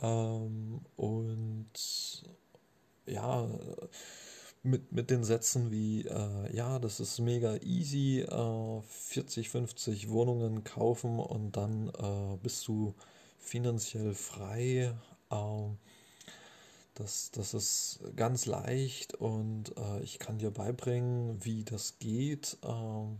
Ähm, 0.00 0.80
und 0.96 1.72
ja, 3.06 3.48
mit, 4.62 4.92
mit 4.92 5.10
den 5.10 5.24
Sätzen 5.24 5.70
wie, 5.70 6.06
äh, 6.06 6.54
ja, 6.56 6.78
das 6.78 7.00
ist 7.00 7.18
mega 7.18 7.56
easy, 7.56 8.20
äh, 8.20 8.82
40, 8.82 9.48
50 9.50 10.10
Wohnungen 10.10 10.64
kaufen 10.64 11.18
und 11.18 11.56
dann 11.56 11.88
äh, 11.88 12.36
bist 12.42 12.66
du 12.68 12.94
finanziell 13.38 14.14
frei. 14.14 14.94
Ähm, 15.30 15.78
das, 16.94 17.30
das 17.32 17.54
ist 17.54 18.00
ganz 18.16 18.46
leicht 18.46 19.14
und 19.14 19.76
äh, 19.76 20.02
ich 20.02 20.18
kann 20.18 20.38
dir 20.38 20.50
beibringen, 20.50 21.44
wie 21.44 21.64
das 21.64 21.98
geht. 21.98 22.58
Ähm, 22.62 23.18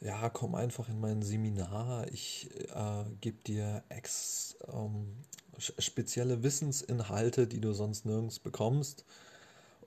ja, 0.00 0.28
komm 0.28 0.54
einfach 0.54 0.88
in 0.90 1.00
mein 1.00 1.22
Seminar. 1.22 2.06
Ich 2.12 2.50
äh, 2.74 3.04
gebe 3.22 3.42
dir 3.42 3.82
ex, 3.88 4.56
ähm, 4.68 5.16
spezielle 5.58 6.42
Wissensinhalte, 6.42 7.46
die 7.46 7.60
du 7.60 7.72
sonst 7.72 8.06
nirgends 8.06 8.38
bekommst. 8.38 9.04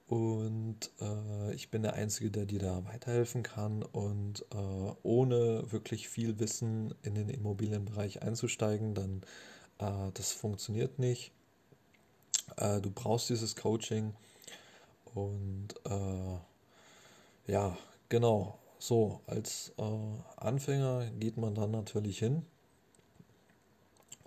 Und 0.07 0.89
äh, 1.01 1.53
ich 1.53 1.69
bin 1.69 1.83
der 1.83 1.93
Einzige, 1.93 2.31
der 2.31 2.45
dir 2.45 2.59
da 2.59 2.85
weiterhelfen 2.85 3.43
kann. 3.43 3.83
Und 3.83 4.45
äh, 4.53 4.93
ohne 5.03 5.71
wirklich 5.71 6.07
viel 6.07 6.39
Wissen 6.39 6.93
in 7.03 7.15
den 7.15 7.29
Immobilienbereich 7.29 8.21
einzusteigen, 8.21 8.93
dann 8.93 9.21
äh, 9.79 10.11
das 10.13 10.31
funktioniert 10.31 10.97
nicht. 10.97 11.31
Äh, 12.55 12.79
du 12.79 12.89
brauchst 12.89 13.29
dieses 13.29 13.55
Coaching. 13.55 14.13
Und 15.13 15.75
äh, 15.85 16.37
ja, 17.51 17.77
genau. 18.09 18.59
So, 18.79 19.21
als 19.25 19.73
äh, 19.77 19.83
Anfänger 20.37 21.07
geht 21.19 21.37
man 21.37 21.55
dann 21.55 21.71
natürlich 21.71 22.19
hin. 22.19 22.45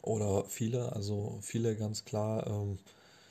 Oder 0.02 0.44
viele, 0.44 0.92
also 0.94 1.38
viele 1.42 1.76
ganz 1.76 2.04
klar. 2.04 2.46
Ähm, 2.46 2.78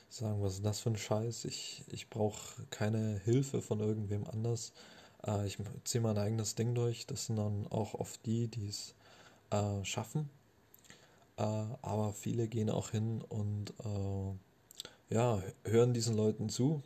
sagen, 0.09 0.41
was 0.41 0.55
ist 0.55 0.65
das 0.65 0.79
für 0.79 0.89
ein 0.89 0.97
Scheiß? 0.97 1.45
Ich, 1.45 1.83
ich 1.91 2.09
brauche 2.09 2.63
keine 2.71 3.19
Hilfe 3.25 3.61
von 3.61 3.79
irgendwem 3.79 4.25
anders. 4.27 4.73
Äh, 5.25 5.47
ich 5.47 5.57
ziehe 5.83 6.01
mein 6.01 6.17
eigenes 6.17 6.55
Ding 6.55 6.75
durch. 6.75 7.05
Das 7.05 7.27
sind 7.27 7.37
dann 7.37 7.67
auch 7.67 7.93
oft 7.93 8.25
die, 8.25 8.47
die 8.47 8.67
es 8.67 8.95
äh, 9.51 9.83
schaffen. 9.85 10.29
Äh, 11.37 11.43
aber 11.81 12.13
viele 12.13 12.47
gehen 12.47 12.69
auch 12.69 12.89
hin 12.89 13.21
und 13.29 13.71
äh, 13.85 15.13
ja, 15.13 15.41
hören 15.63 15.93
diesen 15.93 16.15
Leuten 16.15 16.49
zu, 16.49 16.83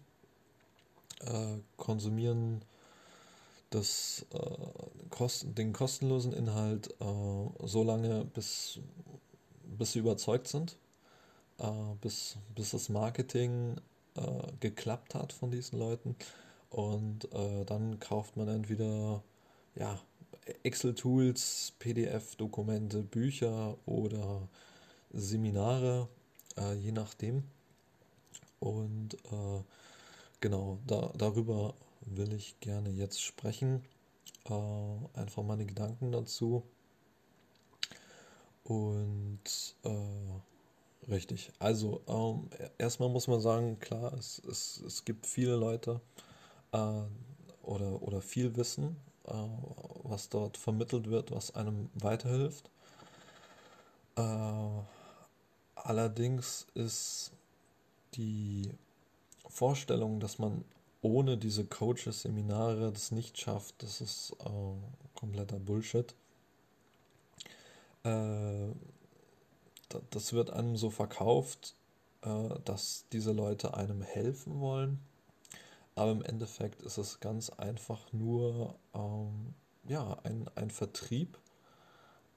äh, 1.22 1.58
konsumieren 1.78 2.64
das, 3.70 4.26
äh, 4.34 5.10
kosten, 5.10 5.56
den 5.56 5.74
kostenlosen 5.74 6.32
Inhalt 6.32 6.94
so 7.00 7.84
lange, 7.84 8.26
bis, 8.26 8.80
bis 9.78 9.94
sie 9.94 10.00
überzeugt 10.00 10.48
sind 10.48 10.78
äh, 11.60 11.96
bis, 12.02 12.38
bis 12.56 12.72
das 12.72 12.90
Marketing 12.90 13.78
äh, 14.16 14.52
geklappt 14.60 15.16
hat 15.16 15.34
von 15.34 15.52
diesen 15.52 15.80
Leuten. 15.80 16.16
Und 16.70 17.32
äh, 17.34 17.66
dann 17.66 18.00
kauft 18.00 18.36
man 18.36 18.48
entweder 18.48 19.24
ja, 19.76 20.00
Excel-Tools, 20.64 21.74
PDF-Dokumente, 21.80 23.04
Bücher 23.04 23.78
oder 23.86 24.48
Seminare, 25.12 26.08
äh, 26.58 26.74
je 26.74 26.92
nachdem. 26.92 27.44
Und 28.60 29.16
äh, 29.32 29.62
genau, 30.40 30.80
da, 30.88 31.12
darüber 31.18 31.76
will 32.02 32.34
ich 32.34 32.60
gerne 32.60 32.90
jetzt 32.90 33.22
sprechen. 33.22 33.84
Einfach 35.14 35.42
meine 35.42 35.66
Gedanken 35.66 36.12
dazu. 36.12 36.64
Und 38.64 39.76
äh, 39.84 39.90
Richtig. 41.10 41.52
Also 41.60 42.02
ähm, 42.08 42.50
erstmal 42.78 43.10
muss 43.10 43.28
man 43.28 43.42
sagen, 43.42 43.80
klar, 43.80 44.14
es, 44.14 44.42
es, 44.50 44.82
es 44.86 45.04
gibt 45.06 45.26
viele 45.26 45.56
Leute 45.56 46.00
äh, 46.72 46.78
oder, 47.64 48.02
oder 48.02 48.22
viel 48.22 48.56
Wissen, 48.56 48.96
äh, 49.26 49.34
was 50.04 50.30
dort 50.30 50.58
vermittelt 50.58 51.10
wird, 51.10 51.32
was 51.32 51.56
einem 51.56 51.90
weiterhilft. 51.96 52.70
Äh, 54.16 54.22
allerdings 55.76 56.68
ist 56.74 57.32
die 58.16 58.70
Vorstellung, 59.50 60.20
dass 60.20 60.40
man 60.40 60.64
ohne 61.02 61.38
diese 61.38 61.66
Coaches, 61.66 62.22
Seminare 62.22 62.92
das 62.92 63.12
nicht 63.12 63.38
schafft, 63.38 63.84
das 63.84 64.02
ist 64.02 64.36
äh, 64.46 65.20
kompletter 65.20 65.60
Bullshit. 65.60 66.16
Äh, 68.04 68.72
das 70.10 70.34
wird 70.34 70.50
einem 70.50 70.76
so 70.78 70.90
verkauft, 70.90 71.76
äh, 72.22 72.50
dass 72.66 73.06
diese 73.12 73.32
Leute 73.32 73.76
einem 73.76 74.02
helfen 74.02 74.60
wollen. 74.60 75.00
Aber 75.96 76.12
im 76.12 76.24
Endeffekt 76.24 76.82
ist 76.82 76.98
es 76.98 77.20
ganz 77.20 77.50
einfach 77.52 78.12
nur 78.12 78.76
ähm, 78.96 79.54
ja, 79.88 80.18
ein, 80.24 80.50
ein 80.56 80.72
Vertrieb, 80.72 81.38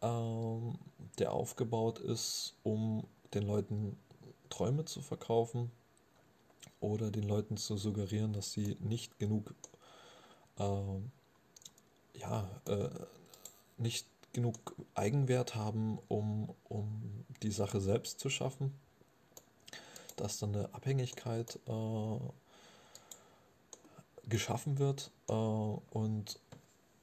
ähm, 0.02 0.78
der 1.18 1.32
aufgebaut 1.32 1.98
ist, 1.98 2.54
um 2.62 3.06
den 3.32 3.44
Leuten 3.44 3.96
Träume 4.50 4.84
zu 4.84 5.00
verkaufen 5.00 5.70
oder 6.80 7.10
den 7.10 7.24
Leuten 7.24 7.56
zu 7.56 7.76
suggerieren, 7.76 8.32
dass 8.32 8.52
sie 8.52 8.76
nicht 8.80 9.18
genug, 9.18 9.54
ähm, 10.58 11.10
ja, 12.14 12.48
äh, 12.66 12.90
nicht 13.78 14.06
genug 14.36 14.76
Eigenwert 14.94 15.54
haben, 15.54 15.98
um, 16.08 16.54
um 16.68 17.24
die 17.42 17.50
Sache 17.50 17.80
selbst 17.80 18.20
zu 18.20 18.28
schaffen. 18.28 18.78
Dass 20.16 20.38
dann 20.38 20.54
eine 20.54 20.74
Abhängigkeit 20.74 21.58
äh, 21.66 22.18
geschaffen 24.28 24.78
wird 24.78 25.10
äh, 25.28 25.32
und 25.32 26.38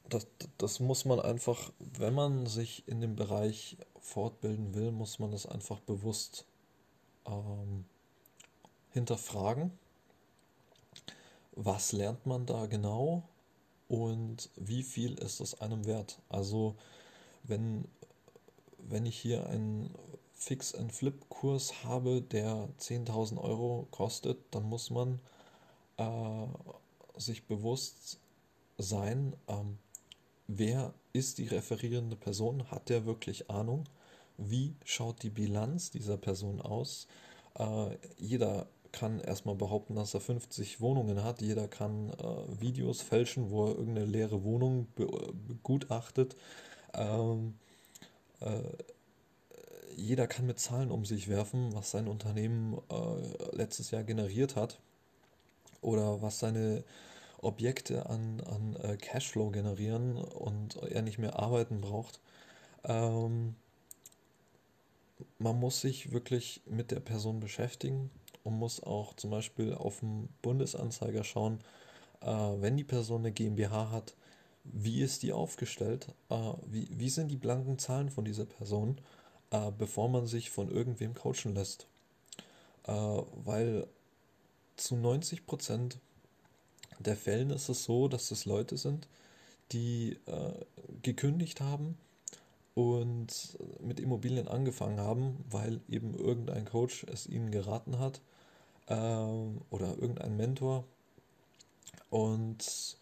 das, 0.09 0.27
das 0.59 0.79
muss 0.79 1.05
man 1.05 1.19
einfach, 1.19 1.71
wenn 1.79 2.13
man 2.13 2.45
sich 2.45 2.87
in 2.87 3.01
dem 3.01 3.15
Bereich 3.15 3.77
fortbilden 3.99 4.75
will, 4.75 4.91
muss 4.91 5.17
man 5.17 5.31
das 5.31 5.47
einfach 5.47 5.79
bewusst 5.79 6.45
ähm, 7.25 7.85
hinterfragen. 8.91 9.71
Was 11.53 11.93
lernt 11.93 12.27
man 12.27 12.45
da 12.45 12.67
genau 12.67 13.23
und 13.87 14.51
wie 14.55 14.83
viel 14.83 15.15
ist 15.15 15.39
es 15.39 15.59
einem 15.61 15.85
wert? 15.85 16.19
Also 16.29 16.75
wenn, 17.43 17.85
wenn 18.77 19.05
ich 19.05 19.17
hier 19.17 19.47
einen 19.47 19.93
Fix-and-Flip-Kurs 20.33 21.83
habe, 21.83 22.21
der 22.21 22.69
10.000 22.79 23.37
Euro 23.41 23.87
kostet, 23.91 24.37
dann 24.51 24.63
muss 24.63 24.89
man 24.89 25.19
äh, 25.97 26.45
sich 27.17 27.45
bewusst 27.45 28.19
sein, 28.77 29.35
ähm, 29.47 29.77
wer 30.47 30.93
ist 31.13 31.37
die 31.37 31.47
referierende 31.47 32.15
Person, 32.15 32.69
hat 32.71 32.89
der 32.89 33.05
wirklich 33.05 33.49
Ahnung, 33.49 33.85
wie 34.37 34.75
schaut 34.83 35.23
die 35.23 35.29
Bilanz 35.29 35.91
dieser 35.91 36.17
Person 36.17 36.59
aus. 36.61 37.07
Äh, 37.57 37.97
jeder 38.17 38.67
kann 38.91 39.19
erstmal 39.19 39.55
behaupten, 39.55 39.95
dass 39.95 40.13
er 40.13 40.21
50 40.21 40.81
Wohnungen 40.81 41.23
hat. 41.23 41.41
Jeder 41.41 41.67
kann 41.67 42.09
äh, 42.11 42.61
Videos 42.61 43.01
fälschen, 43.01 43.49
wo 43.49 43.65
er 43.65 43.75
irgendeine 43.75 44.05
leere 44.05 44.43
Wohnung 44.43 44.87
be 44.95 45.07
begutachtet. 45.47 46.35
Ähm, 46.93 47.55
äh, 48.39 48.61
jeder 49.95 50.27
kann 50.27 50.47
mit 50.47 50.59
Zahlen 50.59 50.91
um 50.91 51.05
sich 51.05 51.27
werfen, 51.27 51.73
was 51.73 51.91
sein 51.91 52.07
Unternehmen 52.07 52.79
äh, 52.89 53.55
letztes 53.55 53.91
Jahr 53.91 54.03
generiert 54.03 54.55
hat 54.55 54.79
oder 55.81 56.21
was 56.21 56.39
seine 56.39 56.83
Objekte 57.41 58.09
an, 58.09 58.41
an 58.41 58.75
äh, 58.77 58.97
Cashflow 58.97 59.51
generieren 59.51 60.17
und 60.17 60.77
er 60.77 61.01
nicht 61.01 61.19
mehr 61.19 61.39
arbeiten 61.39 61.81
braucht. 61.81 62.19
Ähm, 62.83 63.55
man 65.39 65.59
muss 65.59 65.81
sich 65.81 66.11
wirklich 66.11 66.61
mit 66.65 66.91
der 66.91 66.99
Person 66.99 67.39
beschäftigen 67.39 68.09
und 68.43 68.57
muss 68.57 68.81
auch 68.81 69.15
zum 69.15 69.29
Beispiel 69.29 69.73
auf 69.73 69.99
dem 69.99 70.29
Bundesanzeiger 70.41 71.23
schauen, 71.23 71.59
äh, 72.21 72.27
wenn 72.27 72.77
die 72.77 72.83
Person 72.83 73.21
eine 73.21 73.31
GmbH 73.31 73.91
hat, 73.91 74.15
wie 74.63 75.01
ist 75.01 75.23
die 75.23 75.33
aufgestellt, 75.33 76.07
äh, 76.29 76.53
wie, 76.65 76.87
wie 76.91 77.09
sind 77.09 77.29
die 77.29 77.37
blanken 77.37 77.77
Zahlen 77.79 78.09
von 78.09 78.25
dieser 78.25 78.45
Person, 78.45 78.97
äh, 79.51 79.71
bevor 79.77 80.09
man 80.09 80.25
sich 80.25 80.49
von 80.49 80.71
irgendwem 80.71 81.13
coachen 81.13 81.53
lässt. 81.53 81.87
Äh, 82.85 82.91
weil 82.91 83.87
zu 84.77 84.95
90 84.95 85.45
Prozent 85.45 85.99
der 86.99 87.17
Fällen 87.17 87.49
ist 87.49 87.69
es 87.69 87.83
so, 87.83 88.07
dass 88.07 88.31
es 88.31 88.45
Leute 88.45 88.77
sind, 88.77 89.07
die 89.71 90.17
gekündigt 91.01 91.59
haben 91.59 91.97
und 92.75 93.57
mit 93.81 93.99
Immobilien 93.99 94.47
angefangen 94.47 94.99
haben, 94.99 95.43
weil 95.49 95.81
eben 95.89 96.13
irgendein 96.13 96.65
Coach 96.65 97.05
es 97.11 97.27
ihnen 97.27 97.51
geraten 97.51 97.99
hat 97.99 98.21
oder 98.87 99.97
irgendein 99.97 100.37
Mentor 100.37 100.85
und 102.09 102.97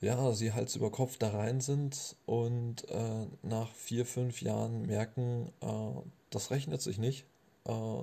ja, 0.00 0.32
sie 0.32 0.52
Hals 0.52 0.76
über 0.76 0.90
Kopf 0.90 1.16
da 1.18 1.30
rein 1.30 1.60
sind 1.60 2.16
und 2.26 2.88
äh, 2.90 3.26
nach 3.42 3.72
vier, 3.72 4.04
fünf 4.04 4.42
Jahren 4.42 4.86
merken, 4.86 5.52
äh, 5.60 6.00
das 6.30 6.50
rechnet 6.50 6.82
sich 6.82 6.98
nicht. 6.98 7.24
Äh, 7.64 8.02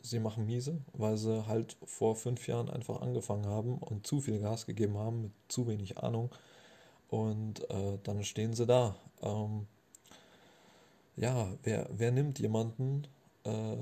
sie 0.00 0.20
machen 0.20 0.46
miese, 0.46 0.80
weil 0.92 1.16
sie 1.16 1.46
halt 1.46 1.76
vor 1.84 2.16
fünf 2.16 2.46
Jahren 2.46 2.70
einfach 2.70 3.00
angefangen 3.00 3.46
haben 3.46 3.78
und 3.78 4.06
zu 4.06 4.20
viel 4.20 4.38
Gas 4.40 4.66
gegeben 4.66 4.96
haben 4.98 5.22
mit 5.22 5.32
zu 5.48 5.66
wenig 5.66 5.98
Ahnung. 5.98 6.30
Und 7.08 7.68
äh, 7.70 7.98
dann 8.04 8.24
stehen 8.24 8.54
sie 8.54 8.66
da. 8.66 8.96
Ähm, 9.20 9.66
ja, 11.16 11.48
wer, 11.62 11.88
wer 11.92 12.10
nimmt 12.10 12.38
jemanden 12.38 13.06
äh, 13.44 13.76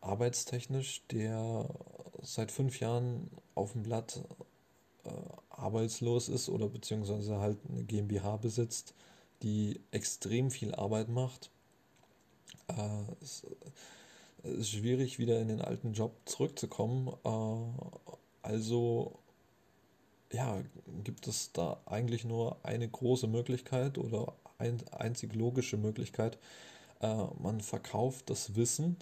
arbeitstechnisch, 0.00 1.02
der 1.10 1.66
seit 2.20 2.50
fünf 2.50 2.80
Jahren 2.80 3.30
auf 3.54 3.72
dem 3.72 3.84
Blatt 3.84 4.20
äh, 5.04 5.10
arbeitslos 5.58 6.28
ist 6.28 6.48
oder 6.48 6.68
beziehungsweise 6.68 7.38
halt 7.38 7.58
eine 7.68 7.84
GmbH 7.84 8.36
besitzt, 8.36 8.94
die 9.42 9.80
extrem 9.90 10.50
viel 10.50 10.74
Arbeit 10.74 11.08
macht. 11.08 11.50
Äh, 12.68 13.02
es, 13.20 13.44
es 14.42 14.52
ist 14.52 14.70
schwierig, 14.70 15.18
wieder 15.18 15.40
in 15.40 15.48
den 15.48 15.60
alten 15.60 15.92
Job 15.92 16.14
zurückzukommen. 16.24 17.12
Äh, 17.24 18.12
also 18.42 19.18
ja, 20.32 20.62
gibt 21.04 21.28
es 21.28 21.52
da 21.52 21.80
eigentlich 21.86 22.24
nur 22.24 22.56
eine 22.64 22.88
große 22.88 23.26
Möglichkeit 23.26 23.98
oder 23.98 24.32
ein, 24.58 24.80
einzig 24.90 25.34
logische 25.34 25.76
Möglichkeit. 25.76 26.38
Äh, 27.00 27.24
man 27.40 27.60
verkauft 27.60 28.30
das 28.30 28.54
Wissen, 28.56 28.96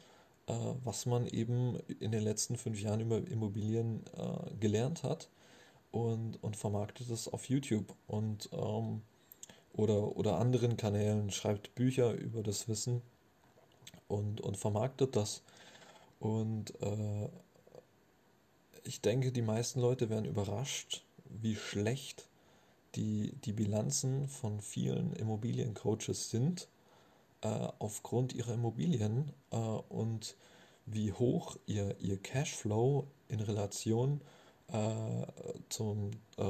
äh, 0.46 0.52
was 0.84 1.06
man 1.06 1.26
eben 1.26 1.78
in 2.00 2.10
den 2.10 2.22
letzten 2.22 2.56
fünf 2.56 2.80
Jahren 2.80 3.00
über 3.00 3.18
Immobilien 3.18 4.02
äh, 4.16 4.54
gelernt 4.58 5.02
hat 5.02 5.28
und, 5.92 6.42
und 6.42 6.56
vermarktet 6.56 7.10
es 7.10 7.28
auf 7.28 7.48
YouTube 7.48 7.94
und 8.06 8.48
ähm, 8.52 9.02
oder, 9.72 10.16
oder 10.16 10.38
anderen 10.38 10.76
Kanälen, 10.76 11.30
schreibt 11.30 11.74
Bücher 11.74 12.12
über 12.12 12.42
das 12.42 12.68
Wissen 12.68 13.02
und, 14.08 14.40
und 14.40 14.56
vermarktet 14.56 15.16
das. 15.16 15.42
Und 16.18 16.74
äh, 16.82 17.28
ich 18.82 19.00
denke, 19.00 19.32
die 19.32 19.42
meisten 19.42 19.80
Leute 19.80 20.10
werden 20.10 20.24
überrascht, 20.24 21.04
wie 21.24 21.56
schlecht 21.56 22.28
die, 22.96 23.32
die 23.44 23.52
Bilanzen 23.52 24.28
von 24.28 24.60
vielen 24.60 25.12
Immobiliencoaches 25.12 26.30
sind 26.30 26.68
äh, 27.42 27.68
aufgrund 27.78 28.34
ihrer 28.34 28.54
Immobilien 28.54 29.32
äh, 29.50 29.56
und 29.56 30.36
wie 30.86 31.12
hoch 31.12 31.56
ihr, 31.66 31.96
ihr 32.00 32.18
Cashflow 32.18 33.06
in 33.28 33.40
Relation 33.40 34.20
äh, 34.72 35.26
zum, 35.68 36.10
äh, 36.36 36.44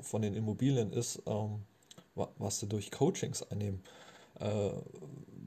von 0.00 0.22
den 0.22 0.34
Immobilien 0.34 0.92
ist, 0.92 1.22
ähm, 1.26 1.62
was 2.14 2.60
sie 2.60 2.66
durch 2.66 2.90
Coachings 2.90 3.42
einnehmen. 3.42 3.82
Äh, 4.40 4.70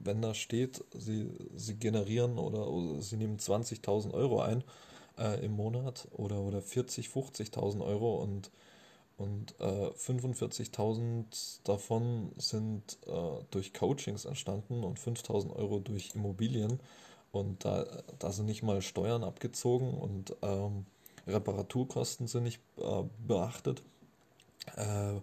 wenn 0.02 0.22
da 0.22 0.34
steht, 0.34 0.84
sie, 0.94 1.30
sie 1.54 1.76
generieren 1.76 2.38
oder, 2.38 2.68
oder 2.68 3.02
sie 3.02 3.16
nehmen 3.16 3.38
20.000 3.38 4.12
Euro 4.12 4.40
ein 4.40 4.64
äh, 5.18 5.44
im 5.44 5.52
Monat 5.52 6.08
oder, 6.12 6.40
oder 6.40 6.62
40, 6.62 7.08
50.000 7.08 7.84
Euro 7.84 8.16
und 8.16 8.50
und 9.20 9.54
äh, 9.60 9.90
45.000 9.90 11.60
davon 11.64 12.32
sind 12.38 12.96
äh, 13.06 13.44
durch 13.50 13.74
Coachings 13.74 14.24
entstanden 14.24 14.82
und 14.82 14.98
5.000 14.98 15.54
Euro 15.56 15.78
durch 15.78 16.14
Immobilien. 16.14 16.80
Und 17.30 17.66
da, 17.66 17.84
da 18.18 18.32
sind 18.32 18.46
nicht 18.46 18.62
mal 18.62 18.80
Steuern 18.80 19.22
abgezogen 19.22 19.92
und 19.92 20.34
ähm, 20.40 20.86
Reparaturkosten 21.32 22.26
sind 22.26 22.44
nicht 22.44 22.60
äh, 22.78 23.02
beachtet. 23.26 23.82
Äh, 24.76 25.20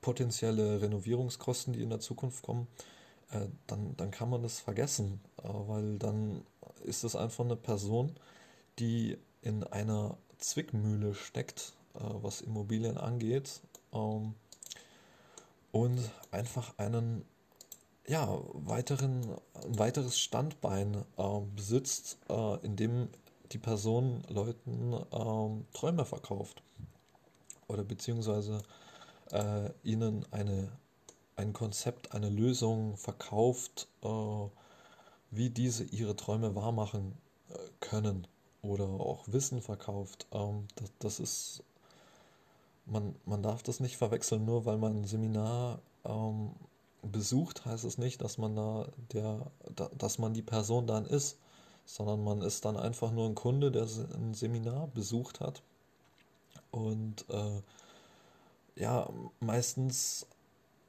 potenzielle 0.00 0.80
Renovierungskosten, 0.82 1.72
die 1.72 1.82
in 1.82 1.90
der 1.90 2.00
Zukunft 2.00 2.42
kommen, 2.42 2.66
äh, 3.30 3.46
dann, 3.66 3.96
dann 3.96 4.10
kann 4.10 4.30
man 4.30 4.42
das 4.42 4.60
vergessen, 4.60 5.20
äh, 5.42 5.48
weil 5.48 5.98
dann 5.98 6.42
ist 6.84 7.04
es 7.04 7.14
einfach 7.16 7.44
eine 7.44 7.56
Person, 7.56 8.12
die 8.78 9.18
in 9.42 9.64
einer 9.64 10.16
Zwickmühle 10.38 11.14
steckt 11.14 11.74
äh, 11.94 11.98
was 12.00 12.40
Immobilien 12.40 12.96
angeht. 12.96 13.60
Ähm, 13.92 14.34
und 15.72 16.10
einfach 16.30 16.74
einen 16.78 17.24
ja, 18.06 18.38
weiteren, 18.52 19.22
ein 19.54 19.78
weiteres 19.78 20.18
Standbein 20.18 21.04
äh, 21.16 21.40
besitzt, 21.54 22.18
äh, 22.28 22.64
in 22.64 22.76
dem 22.76 23.08
die 23.52 23.58
Person 23.58 24.22
Leuten 24.28 24.94
ähm, 25.12 25.66
Träume 25.72 26.04
verkauft. 26.04 26.62
Oder 27.68 27.84
beziehungsweise 27.84 28.62
äh, 29.30 29.70
ihnen 29.82 30.26
eine, 30.30 30.70
ein 31.36 31.52
Konzept, 31.52 32.12
eine 32.12 32.28
Lösung 32.28 32.96
verkauft, 32.96 33.88
äh, 34.02 34.08
wie 35.30 35.50
diese 35.50 35.84
ihre 35.84 36.16
Träume 36.16 36.54
wahrmachen 36.54 37.16
äh, 37.50 37.54
können. 37.80 38.26
Oder 38.62 38.84
auch 38.84 39.24
Wissen 39.26 39.62
verkauft. 39.62 40.26
Ähm, 40.32 40.68
das, 40.76 40.92
das 40.98 41.20
ist 41.20 41.64
man, 42.86 43.14
man 43.24 43.42
darf 43.42 43.62
das 43.62 43.80
nicht 43.80 43.96
verwechseln, 43.96 44.44
nur 44.44 44.64
weil 44.64 44.78
man 44.78 45.02
ein 45.02 45.04
Seminar 45.04 45.80
ähm, 46.04 46.50
besucht, 47.02 47.64
heißt 47.64 47.84
es 47.84 47.98
nicht, 47.98 48.20
dass 48.22 48.38
man 48.38 48.56
da 48.56 48.88
der, 49.12 49.50
da, 49.74 49.90
dass 49.96 50.18
man 50.18 50.34
die 50.34 50.42
Person 50.42 50.86
dann 50.86 51.06
ist, 51.06 51.38
sondern 51.84 52.24
man 52.24 52.42
ist 52.42 52.64
dann 52.64 52.76
einfach 52.76 53.12
nur 53.12 53.28
ein 53.28 53.34
Kunde, 53.34 53.70
der 53.70 53.86
ein 54.14 54.34
Seminar 54.34 54.88
besucht 54.88 55.40
hat. 55.40 55.62
Und 56.70 57.26
äh, 57.28 57.60
ja, 58.76 59.08
meistens, 59.40 60.26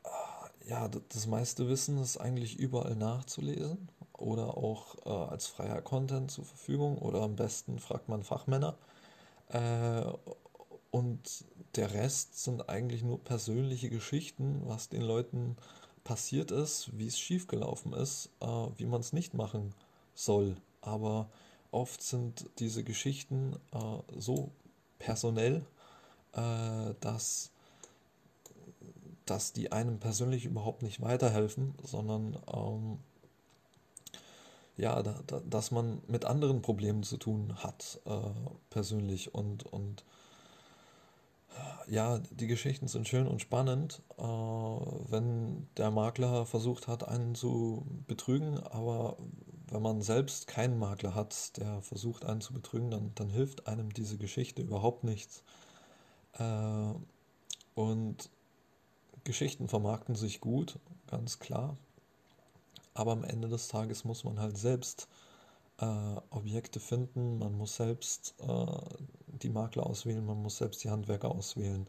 äh, 0.03 0.69
ja, 0.69 0.87
das 0.87 1.27
meiste 1.27 1.67
Wissen 1.67 1.97
ist 1.97 2.17
eigentlich 2.17 2.57
überall 2.57 2.95
nachzulesen 2.95 3.89
oder 4.17 4.57
auch 4.57 5.05
äh, 5.05 5.09
als 5.09 5.47
freier 5.47 5.81
Content 5.81 6.31
zur 6.31 6.45
Verfügung 6.45 6.97
oder 6.97 7.21
am 7.21 7.35
besten 7.35 7.79
fragt 7.79 8.07
man 8.07 8.23
Fachmänner. 8.23 8.75
Äh, 9.49 10.03
und 10.91 11.45
der 11.75 11.93
Rest 11.93 12.41
sind 12.43 12.69
eigentlich 12.69 13.03
nur 13.03 13.19
persönliche 13.19 13.89
Geschichten, 13.89 14.61
was 14.65 14.89
den 14.89 15.01
Leuten 15.01 15.57
passiert 16.03 16.51
ist, 16.51 16.97
wie 16.97 17.07
es 17.07 17.17
schiefgelaufen 17.19 17.93
ist, 17.93 18.29
äh, 18.41 18.45
wie 18.45 18.85
man 18.85 19.01
es 19.01 19.11
nicht 19.13 19.33
machen 19.33 19.73
soll. 20.13 20.55
Aber 20.83 21.29
oft 21.71 22.01
sind 22.01 22.49
diese 22.59 22.83
Geschichten 22.83 23.55
äh, 23.71 24.19
so 24.19 24.51
personell, 24.99 25.65
äh, 26.33 26.93
dass, 26.99 27.51
dass 29.25 29.53
die 29.53 29.71
einem 29.71 29.99
persönlich 29.99 30.45
überhaupt 30.45 30.81
nicht 30.81 31.01
weiterhelfen, 31.01 31.73
sondern 31.83 32.37
ähm, 32.53 32.99
ja, 34.75 35.01
da, 35.03 35.19
da, 35.27 35.39
dass 35.41 35.71
man 35.71 36.01
mit 36.07 36.25
anderen 36.25 36.61
Problemen 36.61 37.03
zu 37.03 37.17
tun 37.17 37.55
hat, 37.63 37.99
äh, 38.05 38.11
persönlich. 38.69 39.33
Und, 39.33 39.63
und 39.63 40.03
ja, 41.87 42.19
die 42.31 42.47
Geschichten 42.47 42.87
sind 42.87 43.07
schön 43.07 43.27
und 43.27 43.41
spannend, 43.41 44.01
äh, 44.17 44.23
wenn 44.23 45.67
der 45.77 45.91
Makler 45.91 46.45
versucht 46.45 46.87
hat, 46.87 47.07
einen 47.07 47.35
zu 47.35 47.85
betrügen, 48.07 48.59
aber 48.59 49.17
wenn 49.73 49.81
man 49.81 50.01
selbst 50.01 50.45
keinen 50.47 50.77
Makler 50.77 51.15
hat, 51.15 51.57
der 51.57 51.81
versucht 51.81 52.25
einen 52.25 52.41
zu 52.41 52.53
betrügen, 52.53 52.91
dann, 52.91 53.11
dann 53.15 53.29
hilft 53.29 53.67
einem 53.67 53.91
diese 53.91 54.17
Geschichte 54.17 54.61
überhaupt 54.61 55.03
nichts. 55.03 55.43
Äh, 56.33 56.93
und 57.73 58.29
Geschichten 59.23 59.67
vermarkten 59.67 60.15
sich 60.15 60.41
gut, 60.41 60.77
ganz 61.07 61.39
klar. 61.39 61.75
Aber 62.93 63.13
am 63.13 63.23
Ende 63.23 63.47
des 63.49 63.67
Tages 63.67 64.03
muss 64.03 64.23
man 64.23 64.39
halt 64.39 64.57
selbst 64.57 65.07
äh, 65.79 65.85
Objekte 66.29 66.79
finden, 66.79 67.39
man 67.39 67.57
muss 67.57 67.75
selbst 67.75 68.35
äh, 68.47 68.77
die 69.41 69.49
Makler 69.49 69.87
auswählen, 69.87 70.23
man 70.23 70.41
muss 70.41 70.57
selbst 70.57 70.83
die 70.83 70.91
Handwerker 70.91 71.31
auswählen. 71.31 71.87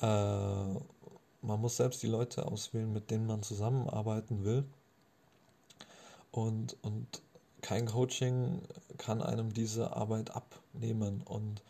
Äh, 0.00 0.06
man 0.06 1.60
muss 1.60 1.76
selbst 1.76 2.00
die 2.04 2.06
Leute 2.06 2.46
auswählen, 2.46 2.92
mit 2.92 3.10
denen 3.10 3.26
man 3.26 3.42
zusammenarbeiten 3.42 4.44
will. 4.44 4.64
Und, 6.32 6.76
und 6.82 7.22
kein 7.60 7.86
Coaching 7.86 8.62
kann 8.98 9.22
einem 9.22 9.52
diese 9.52 9.94
Arbeit 9.94 10.30
abnehmen. 10.30 11.22
Und 11.22 11.62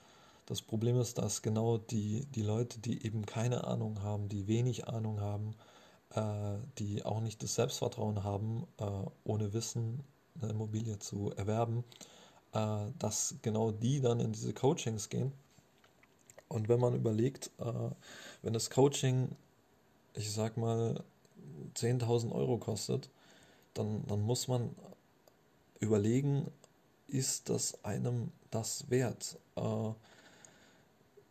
das 0.46 0.62
Problem 0.62 0.98
ist, 0.98 1.18
dass 1.18 1.42
genau 1.42 1.78
die, 1.78 2.24
die 2.34 2.42
Leute, 2.42 2.78
die 2.80 3.04
eben 3.04 3.26
keine 3.26 3.64
Ahnung 3.64 4.02
haben, 4.02 4.28
die 4.28 4.46
wenig 4.46 4.88
Ahnung 4.88 5.20
haben, 5.20 5.54
äh, 6.14 6.58
die 6.78 7.04
auch 7.04 7.20
nicht 7.20 7.42
das 7.42 7.56
Selbstvertrauen 7.56 8.24
haben, 8.24 8.66
äh, 8.78 8.84
ohne 9.24 9.52
Wissen 9.52 10.00
eine 10.40 10.52
Immobilie 10.52 10.98
zu 10.98 11.32
erwerben, 11.32 11.84
äh, 12.52 12.86
dass 12.98 13.36
genau 13.42 13.70
die 13.70 14.00
dann 14.00 14.20
in 14.20 14.32
diese 14.32 14.54
Coachings 14.54 15.08
gehen. 15.08 15.32
Und 16.48 16.68
wenn 16.68 16.80
man 16.80 16.94
überlegt, 16.94 17.50
äh, 17.58 17.90
wenn 18.42 18.52
das 18.52 18.70
Coaching, 18.70 19.34
ich 20.14 20.32
sag 20.32 20.56
mal, 20.56 21.02
10.000 21.74 22.32
Euro 22.32 22.58
kostet, 22.58 23.10
dann, 23.74 24.06
dann 24.06 24.22
muss 24.22 24.48
man 24.48 24.74
überlegen, 25.80 26.50
ist 27.08 27.50
das 27.50 27.84
einem 27.84 28.32
das 28.50 28.90
wert? 28.90 29.38
Äh, 29.56 29.90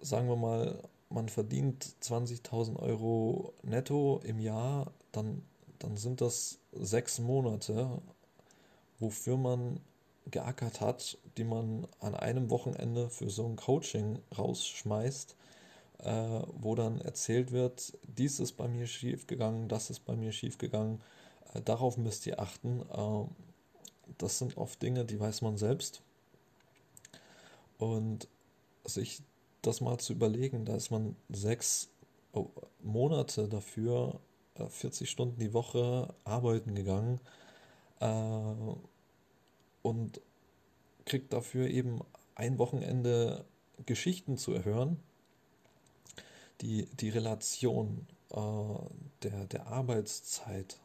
sagen 0.02 0.28
wir 0.28 0.36
mal, 0.36 0.82
man 1.10 1.30
verdient 1.30 1.84
20.000 2.02 2.78
Euro 2.78 3.54
netto 3.64 4.22
im 4.24 4.40
Jahr, 4.40 4.92
dann, 5.12 5.44
dann 5.80 5.98
sind 5.98 6.22
das 6.22 6.60
sechs 6.72 7.20
Monate, 7.20 8.02
wofür 9.00 9.38
man 9.38 9.80
geackert 10.30 10.82
hat, 10.82 11.18
die 11.38 11.44
man 11.44 11.88
an 12.00 12.16
einem 12.16 12.50
Wochenende 12.50 13.10
für 13.10 13.30
so 13.30 13.46
ein 13.46 13.56
Coaching 13.56 14.20
rausschmeißt, 14.38 15.36
äh, 16.00 16.42
wo 16.54 16.76
dann 16.76 17.02
erzählt 17.02 17.52
wird, 17.52 17.98
dies 18.04 18.40
ist 18.40 18.54
bei 18.54 18.68
mir 18.68 18.88
schief 18.88 19.28
gegangen, 19.28 19.68
das 19.68 19.90
ist 19.90 20.02
bei 20.02 20.16
mir 20.16 20.32
schief 20.32 20.58
gegangen, 20.58 21.00
äh, 21.00 21.21
darauf 21.60 21.98
müsst 21.98 22.26
ihr 22.28 22.40
achten. 22.40 22.82
Äh, 22.90 23.26
das 24.18 24.40
sind 24.40 24.58
oft 24.58 24.82
Dinge, 24.82 25.06
die 25.06 25.20
weiß 25.20 25.42
man 25.42 25.58
selbst. 25.58 26.02
Und 27.78 28.28
sich 28.86 29.22
das 29.62 29.82
mal 29.82 29.98
zu 30.00 30.14
überlegen, 30.14 30.66
da 30.66 30.76
ist 30.76 30.92
man 30.92 31.16
sechs 31.30 31.90
oh, 32.34 32.50
Monate 32.82 33.48
dafür, 33.48 34.20
40 34.56 35.02
äh, 35.02 35.12
Stunden 35.12 35.40
die 35.40 35.54
Woche 35.54 36.14
arbeiten 36.24 36.76
gegangen 36.76 37.20
äh, 38.00 38.54
und 39.82 40.22
kriegt 41.06 41.34
dafür 41.34 41.68
eben 41.68 42.02
ein 42.36 42.58
Wochenende 42.58 43.46
Geschichten 43.86 44.38
zu 44.38 44.54
erhören. 44.54 45.00
Die, 46.62 46.86
die 46.86 47.10
Relation 47.10 48.08
äh, 48.32 48.38
der, 49.24 49.46
der 49.46 49.68
Arbeitszeit 49.68 50.80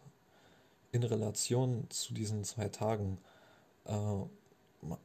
in 0.93 1.03
Relation 1.03 1.87
zu 1.91 2.15
diesen 2.15 2.45
zwei 2.45 2.69
Tagen, 2.69 3.19
äh, 3.85 3.93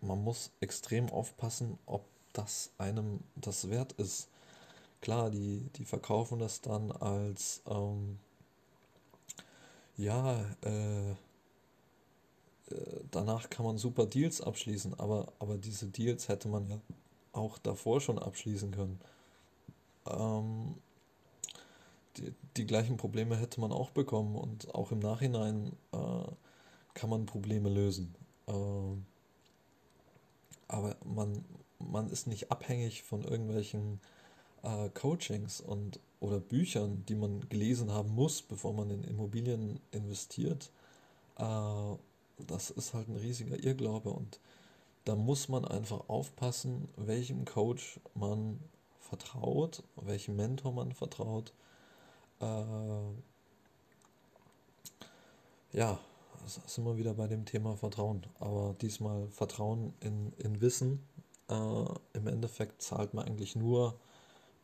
man, 0.02 0.24
muss 0.24 0.52
extrem 0.60 1.10
aufpassen, 1.10 1.78
ob 1.86 2.06
das 2.34 2.72
einem 2.78 3.22
das 3.36 3.70
wert 3.70 3.94
ist. 3.94 4.30
Klar, 5.02 5.32
die, 5.32 5.70
die 5.76 5.86
verkaufen 5.86 6.39
das 6.39 6.62
dann 6.62 6.91
als, 6.91 7.62
ähm, 7.67 8.20
ja, 9.98 10.46
äh, 10.63 11.12
äh, 11.12 11.15
danach 13.10 13.50
kann 13.50 13.65
man 13.65 13.78
super 13.78 14.06
Deals 14.06 14.41
abschließen, 14.41 15.00
aber, 15.00 15.34
aber 15.39 15.58
diese 15.58 15.88
Deals 15.88 16.28
hätte 16.28 16.48
man 16.48 16.70
ja 16.70 16.80
auch 17.34 17.58
davor 17.58 18.02
schon 18.02 18.20
abschließen 18.20 18.72
können. 18.72 19.00
Ähm, 20.06 20.76
die, 22.17 22.34
die 22.58 22.65
gleichen 22.65 22.97
Probleme 22.97 23.36
hätte 23.38 23.62
man 23.62 23.71
auch 23.71 23.91
bekommen 23.91 24.36
und 24.36 24.74
auch 24.76 24.91
im 24.91 25.00
Nachhinein 25.00 25.71
äh, 25.93 26.32
kann 26.93 27.10
man 27.10 27.26
Probleme 27.26 27.69
lösen. 27.69 28.15
Ähm, 28.47 29.06
aber 30.67 30.95
man, 31.04 31.43
man 31.80 32.10
ist 32.10 32.28
nicht 32.28 32.52
abhängig 32.52 33.04
von 33.04 33.24
irgendwelchen 33.24 34.00
äh, 34.63 34.89
Coachings 34.89 35.62
und 35.62 36.00
oder 36.19 36.39
Büchern, 36.39 37.04
die 37.08 37.15
man 37.15 37.47
gelesen 37.50 37.91
haben 37.91 38.13
muss, 38.13 38.41
bevor 38.41 38.74
man 38.74 38.91
in 38.91 39.04
Immobilien 39.04 39.80
investiert. 39.91 40.71
Äh, 41.38 41.95
das 42.47 42.69
ist 42.69 42.93
halt 42.93 43.08
ein 43.10 43.17
riesiger 43.17 43.62
Irrglaube 43.62 44.12
und 44.12 44.39
da 45.06 45.15
muss 45.15 45.50
man 45.50 45.65
einfach 45.65 46.10
aufpassen, 46.10 46.88
welchem 46.95 47.45
Coach 47.45 48.00
man 48.13 48.60
vertraut, 49.00 49.84
welchem 49.95 50.36
Mentor 50.36 50.74
man 50.74 50.93
vertraut. 50.93 51.54
Äh, 52.41 53.04
ja, 55.73 55.99
sind 56.45 56.86
wir 56.86 56.97
wieder 56.97 57.13
bei 57.13 57.27
dem 57.27 57.45
Thema 57.45 57.77
Vertrauen. 57.77 58.25
Aber 58.39 58.75
diesmal 58.82 59.27
Vertrauen 59.30 59.93
in, 60.01 60.34
in 60.38 60.60
Wissen 60.62 61.04
äh, 61.49 61.86
im 62.13 62.27
Endeffekt 62.27 62.82
zahlt 62.82 63.13
man 63.13 63.25
eigentlich 63.25 63.56
nur 63.56 63.99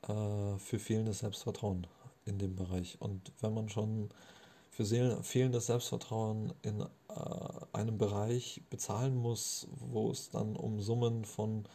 äh, 0.07 0.57
für 0.57 0.79
fehlendes 0.79 1.19
Selbstvertrauen 1.19 1.87
in 2.25 2.39
dem 2.39 2.55
Bereich. 2.55 2.97
Und 2.99 3.31
wenn 3.41 3.53
man 3.53 3.69
schon 3.69 4.09
für 4.71 4.85
fehlendes 5.23 5.67
Selbstvertrauen 5.67 6.53
in 6.61 6.81
äh, 6.81 6.85
einem 7.73 7.97
Bereich 7.97 8.61
bezahlen 8.69 9.15
muss, 9.15 9.67
wo 9.79 10.11
es 10.11 10.29
dann 10.29 10.55
um 10.55 10.81
Summen 10.81 11.25
von 11.25 11.65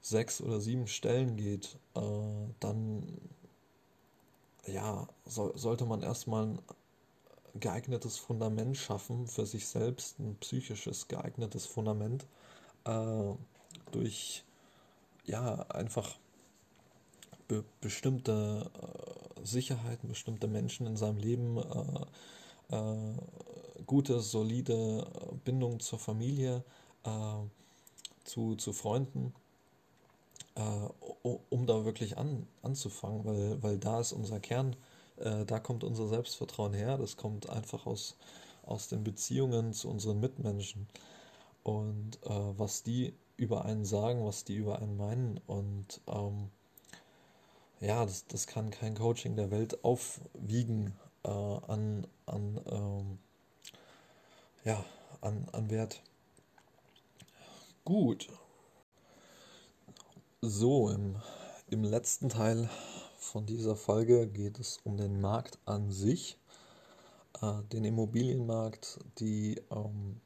sechs 0.00 0.40
oder 0.40 0.60
sieben 0.60 0.86
Stellen 0.86 1.36
geht, 1.36 1.78
äh, 1.94 2.00
dann 2.60 3.04
ja, 4.66 5.08
so, 5.26 5.56
sollte 5.56 5.84
man 5.84 6.02
erstmal 6.02 6.44
ein 6.44 6.58
geeignetes 7.54 8.18
Fundament 8.18 8.76
schaffen 8.76 9.26
für 9.26 9.46
sich 9.46 9.66
selbst, 9.66 10.18
ein 10.18 10.36
psychisches 10.36 11.08
geeignetes 11.08 11.66
Fundament, 11.66 12.26
äh, 12.84 13.34
durch 13.90 14.44
ja 15.24 15.66
einfach 15.68 16.16
be 17.48 17.64
bestimmte 17.80 18.70
äh, 18.74 19.46
Sicherheiten, 19.46 20.08
bestimmte 20.08 20.46
Menschen 20.46 20.86
in 20.86 20.96
seinem 20.96 21.18
Leben, 21.18 21.58
äh, 21.58 22.76
äh, 22.76 23.14
gute, 23.86 24.20
solide 24.20 25.06
Bindung 25.44 25.80
zur 25.80 25.98
Familie, 25.98 26.64
äh, 27.04 27.10
zu, 28.24 28.54
zu 28.54 28.72
Freunden, 28.72 29.34
äh, 30.54 30.60
um 31.22 31.66
da 31.66 31.84
wirklich 31.84 32.18
an, 32.18 32.46
anzufangen, 32.62 33.24
weil, 33.24 33.62
weil 33.62 33.78
da 33.78 34.00
ist 34.00 34.12
unser 34.12 34.40
Kern, 34.40 34.76
äh, 35.16 35.44
da 35.44 35.58
kommt 35.58 35.84
unser 35.84 36.08
Selbstvertrauen 36.08 36.74
her, 36.74 36.98
das 36.98 37.16
kommt 37.16 37.48
einfach 37.48 37.86
aus, 37.86 38.16
aus 38.64 38.88
den 38.88 39.04
Beziehungen 39.04 39.72
zu 39.72 39.88
unseren 39.88 40.20
Mitmenschen. 40.20 40.88
Und 41.62 42.18
was 42.24 42.82
die 42.82 43.14
über 43.36 43.64
einen 43.64 43.84
sagen, 43.84 44.24
was 44.24 44.44
die 44.44 44.54
über 44.54 44.78
einen 44.78 44.96
meinen. 44.96 45.40
Und 45.46 46.00
ähm, 46.06 46.50
ja, 47.80 48.04
das, 48.04 48.26
das 48.26 48.46
kann 48.46 48.70
kein 48.70 48.94
Coaching 48.94 49.36
der 49.36 49.50
Welt 49.50 49.84
aufwiegen 49.84 50.94
äh, 51.24 51.28
an, 51.28 52.06
an, 52.26 52.60
ähm, 52.70 53.18
ja, 54.64 54.84
an, 55.20 55.48
an 55.52 55.70
Wert. 55.70 56.02
Gut. 57.84 58.28
So, 60.44 60.88
im, 60.88 61.14
im 61.68 61.84
letzten 61.84 62.28
Teil 62.28 62.68
von 63.16 63.46
dieser 63.46 63.76
Folge 63.76 64.26
geht 64.26 64.58
es 64.58 64.80
um 64.82 64.96
den 64.96 65.20
Markt 65.20 65.56
an 65.66 65.92
sich, 65.92 66.36
äh, 67.40 67.62
den 67.72 67.84
Immobilienmarkt, 67.84 68.98
die 69.20 69.62
ähm, 69.70 70.20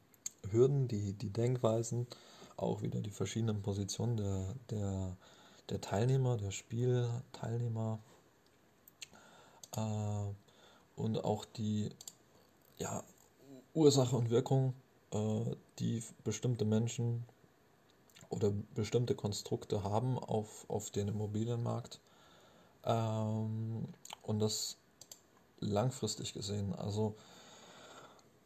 Hürden, 0.49 0.87
die, 0.87 1.13
die 1.13 1.29
Denkweisen, 1.29 2.07
auch 2.55 2.81
wieder 2.81 2.99
die 2.99 3.11
verschiedenen 3.11 3.61
Positionen 3.61 4.17
der, 4.17 4.55
der, 4.71 5.17
der 5.69 5.81
Teilnehmer, 5.81 6.35
der 6.37 6.49
Spielteilnehmer 6.49 7.99
äh, 9.75 10.33
und 10.95 11.23
auch 11.23 11.45
die 11.45 11.91
ja, 12.79 13.03
Ursache 13.75 14.15
und 14.15 14.31
Wirkung, 14.31 14.73
äh, 15.11 15.55
die 15.77 16.01
bestimmte 16.23 16.65
Menschen 16.65 17.23
oder 18.29 18.51
bestimmte 18.75 19.15
Konstrukte 19.15 19.83
haben 19.83 20.17
auf, 20.19 20.65
auf 20.69 20.91
den 20.91 21.07
Immobilienmarkt. 21.07 21.99
Ähm, 22.83 23.87
und 24.21 24.39
das 24.39 24.77
langfristig 25.59 26.33
gesehen. 26.33 26.73
Also 26.75 27.15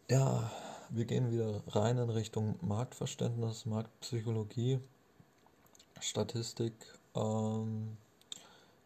ja, 0.10 0.52
wir 0.89 1.06
gehen 1.06 1.32
wieder 1.32 1.62
rein 1.67 1.98
in 1.98 2.10
Richtung 2.10 2.56
Marktverständnis, 2.62 3.65
Marktpsychologie, 3.65 4.80
Statistik. 6.00 6.74
Ähm, 7.15 7.98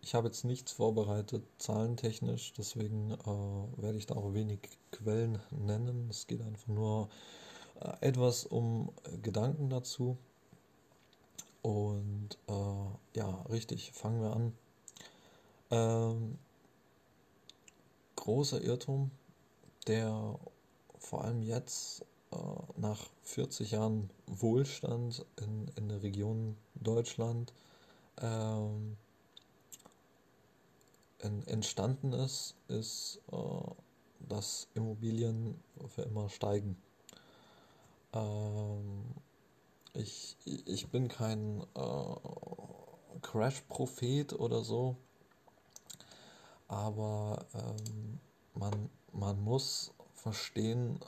ich 0.02 0.14
habe 0.14 0.28
jetzt 0.28 0.46
nichts 0.46 0.72
vorbereitet, 0.72 1.44
zahlentechnisch, 1.58 2.54
deswegen 2.54 3.12
äh, 3.12 3.82
werde 3.82 3.98
ich 3.98 4.06
da 4.06 4.16
auch 4.16 4.34
wenig 4.34 4.60
Quellen 4.92 5.40
nennen. 5.50 6.08
Es 6.12 6.28
geht 6.28 6.42
einfach 6.42 6.68
nur 6.68 7.10
äh, 7.80 8.08
etwas 8.08 8.46
um 8.46 8.92
Gedanken 9.24 9.70
dazu. 9.72 10.18
Und 11.66 12.38
äh, 12.48 13.18
ja, 13.18 13.42
richtig, 13.50 13.92
fangen 13.92 14.22
wir 14.22 14.36
an. 14.36 14.54
Ähm, 15.72 16.38
großer 18.16 18.62
Irrtum, 18.62 19.10
der 19.88 20.38
vor 21.00 21.24
allem 21.24 21.42
jetzt 21.42 22.06
äh, 22.32 22.38
nach 22.78 23.08
40 23.24 23.72
Jahren 23.72 24.12
Wohlstand 24.28 25.26
in, 25.38 25.72
in 25.76 25.90
der 25.90 26.04
Region 26.04 26.56
Deutschland 26.76 27.52
ähm, 28.22 28.96
en, 31.18 31.48
entstanden 31.48 32.14
ist, 32.14 32.54
ist, 32.68 33.22
äh, 33.32 33.38
dass 34.30 34.68
Immobilien 34.76 35.60
für 35.88 36.04
immer 36.04 36.30
steigen. 36.30 36.78
Ähm, 38.14 39.16
ich, 39.96 40.38
ich 40.46 40.88
bin 40.90 41.08
kein 41.08 41.62
äh, 41.76 42.16
Crash-Prophet 43.22 44.34
oder 44.34 44.64
so, 44.64 44.98
aber 46.68 47.46
ähm, 47.54 48.20
man, 48.54 48.90
man 49.12 49.42
muss 49.42 49.94
verstehen, 50.14 51.00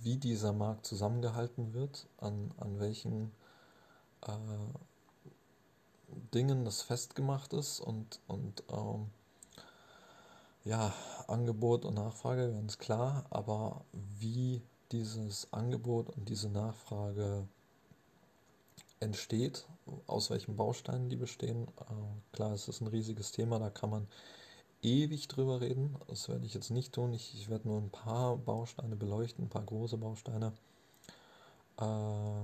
wie 0.00 0.16
dieser 0.16 0.52
Markt 0.52 0.86
zusammengehalten 0.86 1.74
wird, 1.74 2.06
an, 2.18 2.52
an 2.58 2.78
welchen 2.78 3.32
äh, 4.26 4.32
Dingen 6.34 6.64
das 6.64 6.82
festgemacht 6.82 7.52
ist 7.52 7.80
und, 7.80 8.20
und 8.26 8.64
ähm, 8.70 9.10
ja, 10.64 10.92
Angebot 11.26 11.84
und 11.84 11.94
Nachfrage, 11.94 12.52
ganz 12.52 12.78
klar, 12.78 13.24
aber 13.30 13.84
wie 13.92 14.62
dieses 14.92 15.52
Angebot 15.52 16.08
und 16.10 16.28
diese 16.28 16.48
Nachfrage 16.48 17.46
entsteht, 19.00 19.66
aus 20.06 20.30
welchen 20.30 20.56
Bausteinen 20.56 21.08
die 21.08 21.16
bestehen, 21.16 21.68
äh, 21.80 22.32
klar, 22.32 22.52
es 22.52 22.68
ist 22.68 22.80
ein 22.80 22.88
riesiges 22.88 23.32
Thema, 23.32 23.58
da 23.58 23.70
kann 23.70 23.90
man 23.90 24.08
ewig 24.82 25.28
drüber 25.28 25.60
reden. 25.60 25.96
Das 26.08 26.28
werde 26.28 26.46
ich 26.46 26.54
jetzt 26.54 26.70
nicht 26.70 26.92
tun. 26.92 27.12
Ich, 27.12 27.34
ich 27.34 27.48
werde 27.48 27.68
nur 27.68 27.80
ein 27.80 27.90
paar 27.90 28.36
Bausteine 28.36 28.96
beleuchten, 28.96 29.46
ein 29.46 29.50
paar 29.50 29.64
große 29.64 29.96
Bausteine. 29.96 30.52
Äh, 31.78 32.42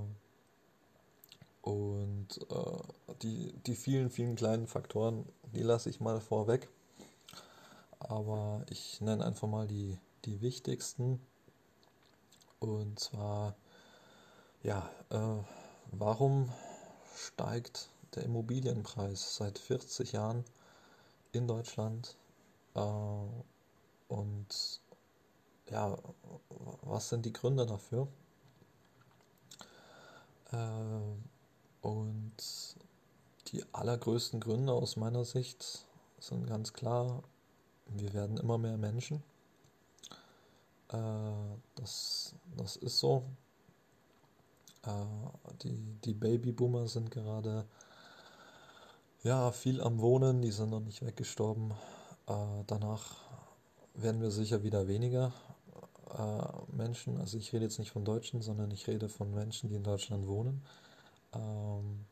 und 1.61 2.27
äh, 2.49 3.13
die, 3.21 3.53
die 3.65 3.75
vielen, 3.75 4.09
vielen 4.09 4.35
kleinen 4.35 4.67
Faktoren, 4.67 5.25
die 5.53 5.63
lasse 5.63 5.89
ich 5.89 5.99
mal 5.99 6.19
vorweg. 6.19 6.69
Aber 7.99 8.63
ich 8.69 9.01
nenne 9.01 9.25
einfach 9.25 9.47
mal 9.47 9.67
die, 9.67 9.97
die 10.25 10.41
wichtigsten. 10.41 11.19
Und 12.59 12.99
zwar, 12.99 13.55
ja, 14.63 14.89
äh, 15.09 15.43
warum 15.91 16.51
steigt 17.15 17.89
der 18.15 18.23
Immobilienpreis 18.23 19.35
seit 19.35 19.59
40 19.59 20.13
Jahren 20.13 20.45
in 21.31 21.47
Deutschland 21.47 22.15
äh, 22.75 22.79
und 24.07 24.81
ja, 25.69 25.97
was 26.81 27.09
sind 27.09 27.25
die 27.25 27.33
Gründe 27.33 27.65
dafür? 27.65 28.07
Äh, 30.51 31.85
und 31.85 32.35
die 33.47 33.63
allergrößten 33.73 34.39
Gründe 34.39 34.73
aus 34.73 34.95
meiner 34.95 35.25
Sicht 35.25 35.85
sind 36.19 36.47
ganz 36.47 36.73
klar, 36.73 37.23
wir 37.87 38.13
werden 38.13 38.37
immer 38.37 38.57
mehr 38.57 38.77
Menschen. 38.77 39.23
Äh, 40.89 40.97
das, 41.75 42.33
das 42.57 42.75
ist 42.75 42.99
so. 42.99 43.23
die, 45.63 45.77
die 46.03 46.13
Babyboomer 46.13 46.87
sind 46.87 47.11
gerade 47.11 47.65
ja, 49.23 49.51
viel 49.51 49.81
am 49.81 49.99
Wohnen, 50.01 50.43
die 50.43 50.51
sind 50.51 50.69
noch 50.69 50.81
nicht 50.81 51.03
weggestorben. 51.03 51.71
Äh, 52.27 52.63
danach 52.67 53.17
werden 53.95 54.21
wir 54.21 54.29
sicher 54.29 54.61
wieder 54.61 54.87
weniger 54.87 55.33
äh, 56.15 56.75
Menschen, 56.75 57.19
also 57.19 57.37
ich 57.37 57.51
rede 57.51 57.65
jetzt 57.65 57.79
nicht 57.79 57.91
von 57.91 58.05
Deutschen, 58.05 58.41
sondern 58.41 58.69
ich 58.71 58.87
rede 58.87 59.09
von 59.09 59.33
Menschen, 59.33 59.69
die 59.69 59.75
in 59.75 59.83
Deutschland 59.83 60.27
wohnen. 60.27 60.61
Ähm, 61.33 62.05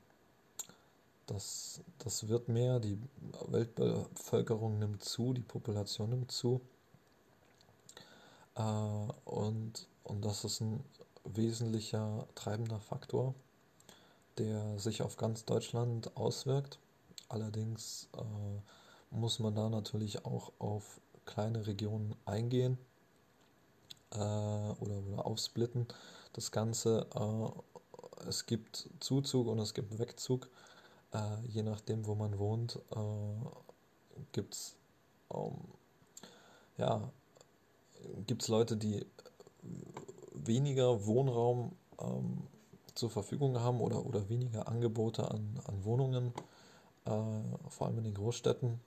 das, 1.27 1.81
das 1.99 2.27
wird 2.27 2.49
mehr, 2.49 2.79
die 2.79 2.99
Weltbevölkerung 3.47 4.79
nimmt 4.79 5.03
zu, 5.03 5.33
die 5.33 5.41
Population 5.41 6.09
nimmt 6.09 6.31
zu. 6.31 6.61
Äh, 8.55 8.61
und, 9.25 9.87
und 10.03 10.25
das 10.25 10.43
ist 10.43 10.61
ein 10.61 10.83
wesentlicher 11.23 12.27
treibender 12.35 12.79
Faktor, 12.79 13.33
der 14.37 14.79
sich 14.79 15.01
auf 15.01 15.17
ganz 15.17 15.45
Deutschland 15.45 16.15
auswirkt. 16.17 16.79
Allerdings 17.29 18.09
äh, 18.17 19.15
muss 19.15 19.39
man 19.39 19.55
da 19.55 19.69
natürlich 19.69 20.25
auch 20.25 20.51
auf 20.59 20.99
kleine 21.25 21.65
Regionen 21.65 22.15
eingehen 22.25 22.77
äh, 24.11 24.17
oder, 24.17 25.03
oder 25.07 25.25
aufsplitten. 25.25 25.87
Das 26.33 26.51
Ganze, 26.51 27.07
äh, 27.15 28.27
es 28.27 28.45
gibt 28.45 28.89
Zuzug 28.99 29.47
und 29.47 29.59
es 29.59 29.73
gibt 29.73 29.97
Wegzug. 29.99 30.49
Äh, 31.13 31.45
je 31.47 31.63
nachdem, 31.63 32.05
wo 32.05 32.15
man 32.15 32.37
wohnt, 32.39 32.79
äh, 32.91 34.19
gibt 34.31 34.55
es 34.55 34.75
ähm, 35.33 35.57
ja, 36.77 37.11
Leute, 38.47 38.77
die 38.77 39.05
weniger 40.33 41.05
Wohnraum 41.05 41.73
ähm, 41.99 42.43
zur 42.95 43.09
Verfügung 43.09 43.59
haben 43.59 43.81
oder, 43.81 44.05
oder 44.05 44.29
weniger 44.29 44.67
Angebote 44.67 45.29
an, 45.29 45.59
an 45.65 45.83
Wohnungen, 45.83 46.33
äh, 47.05 47.11
vor 47.69 47.87
allem 47.87 47.97
in 47.99 48.03
den 48.03 48.13
Großstädten 48.13 48.79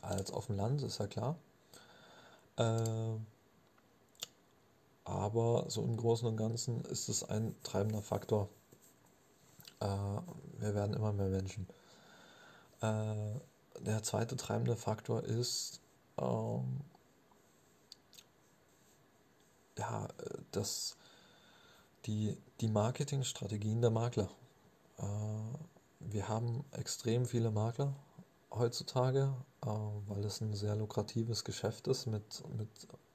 als 0.00 0.30
auf 0.30 0.46
dem 0.46 0.56
Land, 0.56 0.82
ist 0.82 0.98
ja 0.98 1.06
klar. 1.06 1.36
Äh, 2.56 3.18
aber 5.04 5.64
so 5.68 5.82
im 5.82 5.96
Großen 5.96 6.28
und 6.28 6.36
Ganzen 6.36 6.84
ist 6.84 7.08
es 7.08 7.24
ein 7.24 7.54
treibender 7.62 8.02
Faktor. 8.02 8.48
Äh, 9.80 9.86
wir 10.58 10.74
werden 10.74 10.94
immer 10.94 11.12
mehr 11.12 11.28
Menschen. 11.28 11.66
Äh, 12.80 13.40
der 13.80 14.02
zweite 14.02 14.36
treibende 14.36 14.76
Faktor 14.76 15.24
ist, 15.24 15.80
ähm, 16.18 16.80
ja, 19.78 20.08
dass 20.50 20.96
die, 22.06 22.36
die 22.60 22.68
Marketingstrategien 22.68 23.80
der 23.80 23.90
Makler. 23.90 24.28
Äh, 24.98 25.04
wir 26.00 26.28
haben 26.28 26.64
extrem 26.72 27.26
viele 27.26 27.50
Makler 27.50 27.94
heutzutage, 28.50 29.32
äh, 29.62 29.66
weil 29.66 30.24
es 30.24 30.40
ein 30.40 30.54
sehr 30.54 30.76
lukratives 30.76 31.44
Geschäft 31.44 31.86
ist 31.88 32.06
mit, 32.06 32.42
mit 32.56 32.68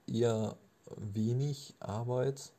eher 0.08 0.56
wenig 0.96 1.76
Arbeit. 1.80 2.54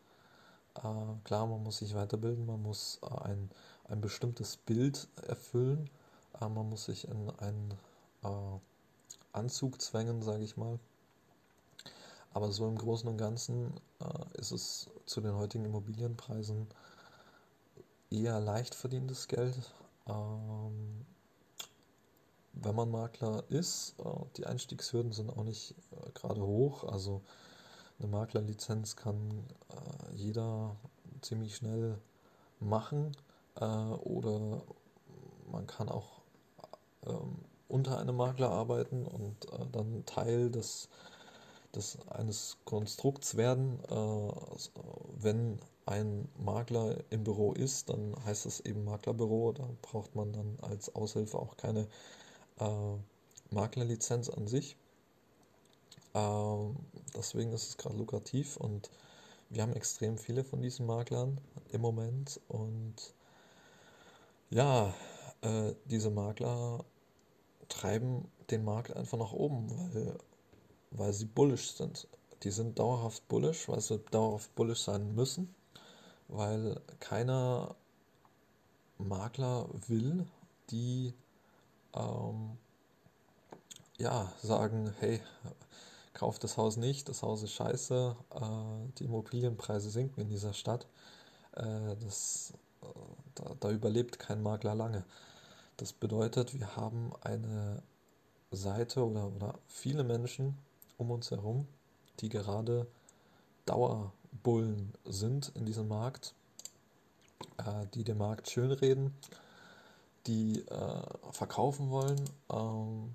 Äh, 0.76 0.80
klar, 1.24 1.46
man 1.46 1.62
muss 1.62 1.78
sich 1.78 1.94
weiterbilden, 1.94 2.46
man 2.46 2.62
muss 2.62 3.00
ein, 3.02 3.50
ein 3.84 4.00
bestimmtes 4.00 4.56
Bild 4.56 5.08
erfüllen, 5.26 5.90
man 6.40 6.68
muss 6.68 6.84
sich 6.84 7.08
in 7.08 7.30
einen 7.40 7.74
Anzug 9.32 9.80
zwängen, 9.80 10.22
sage 10.22 10.44
ich 10.44 10.56
mal. 10.56 10.78
Aber 12.32 12.52
so 12.52 12.68
im 12.68 12.76
Großen 12.76 13.08
und 13.08 13.16
Ganzen 13.16 13.72
äh, 14.00 14.38
ist 14.38 14.52
es 14.52 14.90
zu 15.06 15.20
den 15.20 15.34
heutigen 15.34 15.64
Immobilienpreisen 15.64 16.68
eher 18.10 18.40
leicht 18.40 18.74
verdientes 18.74 19.28
Geld. 19.28 19.56
Ähm, 20.06 21.04
wenn 22.62 22.74
man 22.74 22.90
Makler 22.90 23.44
ist, 23.50 23.94
äh, 24.00 24.04
die 24.36 24.46
Einstiegshürden 24.46 25.12
sind 25.12 25.30
auch 25.30 25.44
nicht 25.44 25.74
äh, 25.92 26.10
gerade 26.12 26.40
hoch. 26.40 26.84
Also 26.84 27.22
eine 27.98 28.08
Maklerlizenz 28.08 28.96
kann 28.96 29.44
äh, 29.70 30.14
jeder 30.14 30.76
ziemlich 31.20 31.56
schnell 31.56 31.98
machen 32.60 33.12
oder 33.60 34.62
man 35.50 35.66
kann 35.66 35.88
auch 35.88 36.20
ähm, 37.06 37.38
unter 37.66 37.98
einem 37.98 38.14
Makler 38.14 38.50
arbeiten 38.50 39.04
und 39.04 39.34
dann 39.72 40.04
Teil 40.06 40.48
des, 40.48 40.88
des 41.74 41.98
eines 42.08 42.56
Konstrukts 42.64 43.36
werden. 43.36 43.80
wenn 45.20 45.58
ein 45.86 46.28
Makler 46.38 46.98
im 47.10 47.24
Büro 47.24 47.52
ist, 47.52 47.88
dann 47.88 48.14
heißt 48.24 48.46
es 48.46 48.60
eben 48.60 48.84
Maklerbüro. 48.84 49.52
Da 49.52 49.68
braucht 49.82 50.14
man 50.14 50.32
dann 50.32 50.58
als 50.60 50.94
Aushilfe 50.94 51.38
auch 51.38 51.56
keine 51.56 51.88
äh, 52.58 52.96
Maklerlizenz 53.50 54.28
an 54.28 54.46
sich. 54.48 54.76
Ähm, 56.14 56.76
deswegen 57.16 57.52
ist 57.52 57.68
es 57.68 57.76
gerade 57.76 57.96
lukrativ 57.96 58.56
und 58.56 58.90
wir 59.50 59.62
haben 59.62 59.72
extrem 59.72 60.18
viele 60.18 60.44
von 60.44 60.60
diesen 60.60 60.86
Maklern 60.86 61.40
im 61.70 61.80
Moment 61.80 62.40
und 62.48 63.14
ja, 64.50 64.94
äh, 65.42 65.74
diese 65.86 66.10
Makler 66.10 66.84
treiben 67.68 68.30
den 68.50 68.64
Markt 68.64 68.96
einfach 68.96 69.18
nach 69.18 69.32
oben, 69.32 69.70
weil, 69.70 70.18
weil 70.90 71.12
sie 71.12 71.26
bullish 71.26 71.72
sind. 71.72 72.08
Die 72.42 72.50
sind 72.50 72.78
dauerhaft 72.78 73.26
bullish, 73.28 73.68
weil 73.68 73.80
sie 73.80 73.98
dauerhaft 74.10 74.54
bullish 74.54 74.82
sein 74.82 75.14
müssen, 75.14 75.54
weil 76.28 76.80
keiner 77.00 77.74
Makler 78.98 79.68
will, 79.86 80.26
die 80.70 81.14
ähm, 81.94 82.58
ja, 83.98 84.32
sagen, 84.42 84.94
hey, 85.00 85.20
kauft 86.14 86.44
das 86.44 86.56
Haus 86.56 86.76
nicht, 86.76 87.08
das 87.08 87.22
Haus 87.22 87.42
ist 87.42 87.52
scheiße, 87.52 88.16
äh, 88.34 88.92
die 88.98 89.04
Immobilienpreise 89.04 89.90
sinken 89.90 90.20
in 90.22 90.28
dieser 90.28 90.52
Stadt. 90.52 90.86
Äh, 91.52 91.96
das, 92.00 92.52
äh, 92.82 92.86
da, 93.34 93.54
da 93.60 93.70
überlebt 93.70 94.18
kein 94.18 94.42
Makler 94.42 94.74
lange. 94.74 95.04
Das 95.76 95.92
bedeutet, 95.92 96.58
wir 96.58 96.76
haben 96.76 97.12
eine 97.20 97.82
Seite 98.50 99.04
oder, 99.04 99.28
oder 99.28 99.58
viele 99.68 100.02
Menschen 100.02 100.58
um 100.98 101.10
uns 101.10 101.30
herum, 101.30 101.66
die 102.20 102.28
gerade 102.28 102.86
Dauerbullen 103.64 104.92
sind 105.04 105.52
in 105.54 105.64
diesem 105.64 105.88
Markt, 105.88 106.34
äh, 107.58 107.86
die 107.94 108.04
den 108.04 108.18
Markt 108.18 108.50
schönreden, 108.50 109.14
die 110.26 110.60
äh, 110.66 111.32
verkaufen 111.32 111.90
wollen. 111.90 112.22
Ähm, 112.52 113.14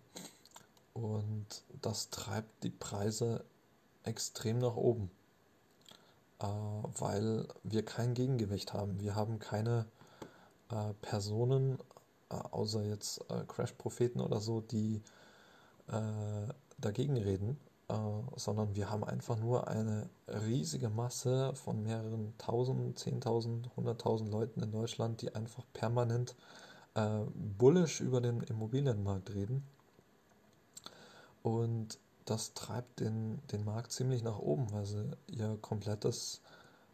und 0.94 1.46
das 1.82 2.10
treibt 2.10 2.64
die 2.64 2.70
Preise 2.70 3.44
extrem 4.04 4.60
nach 4.60 4.76
oben, 4.76 5.12
äh, 6.40 6.46
weil 6.46 7.48
wir 7.64 7.84
kein 7.84 8.14
Gegengewicht 8.14 8.74
haben. 8.74 9.00
Wir 9.00 9.16
haben 9.16 9.40
keine 9.40 9.86
äh, 10.70 10.94
Personen 11.02 11.80
äh, 12.30 12.36
außer 12.36 12.84
jetzt 12.84 13.22
äh, 13.30 13.44
Crash-Propheten 13.48 14.22
oder 14.22 14.40
so, 14.40 14.62
die 14.62 15.02
dagegen 16.80 17.18
reden, 17.18 17.60
äh, 17.90 17.94
sondern 18.36 18.76
wir 18.76 18.90
haben 18.90 19.04
einfach 19.04 19.38
nur 19.38 19.68
eine 19.68 20.10
riesige 20.28 20.90
Masse 20.90 21.54
von 21.56 21.84
mehreren 21.84 22.34
tausend, 22.38 22.98
zehntausend, 22.98 23.70
hunderttausend 23.76 24.32
Leuten 24.32 24.62
in 24.62 24.72
Deutschland, 24.72 25.22
die 25.22 25.36
einfach 25.36 25.66
permanent 25.74 26.36
äh, 26.96 27.20
bullish 27.58 28.02
über 28.02 28.22
den 28.22 28.42
Immobilienmarkt 28.42 29.34
reden. 29.34 29.64
Und 31.42 32.00
das 32.26 32.54
treibt 32.54 33.02
den, 33.02 33.42
den 33.52 33.66
Markt 33.66 33.92
ziemlich 33.92 34.24
nach 34.24 34.40
oben, 34.40 34.72
weil 34.72 34.86
sie 34.86 35.12
ihr 35.28 35.58
komplettes 35.62 36.42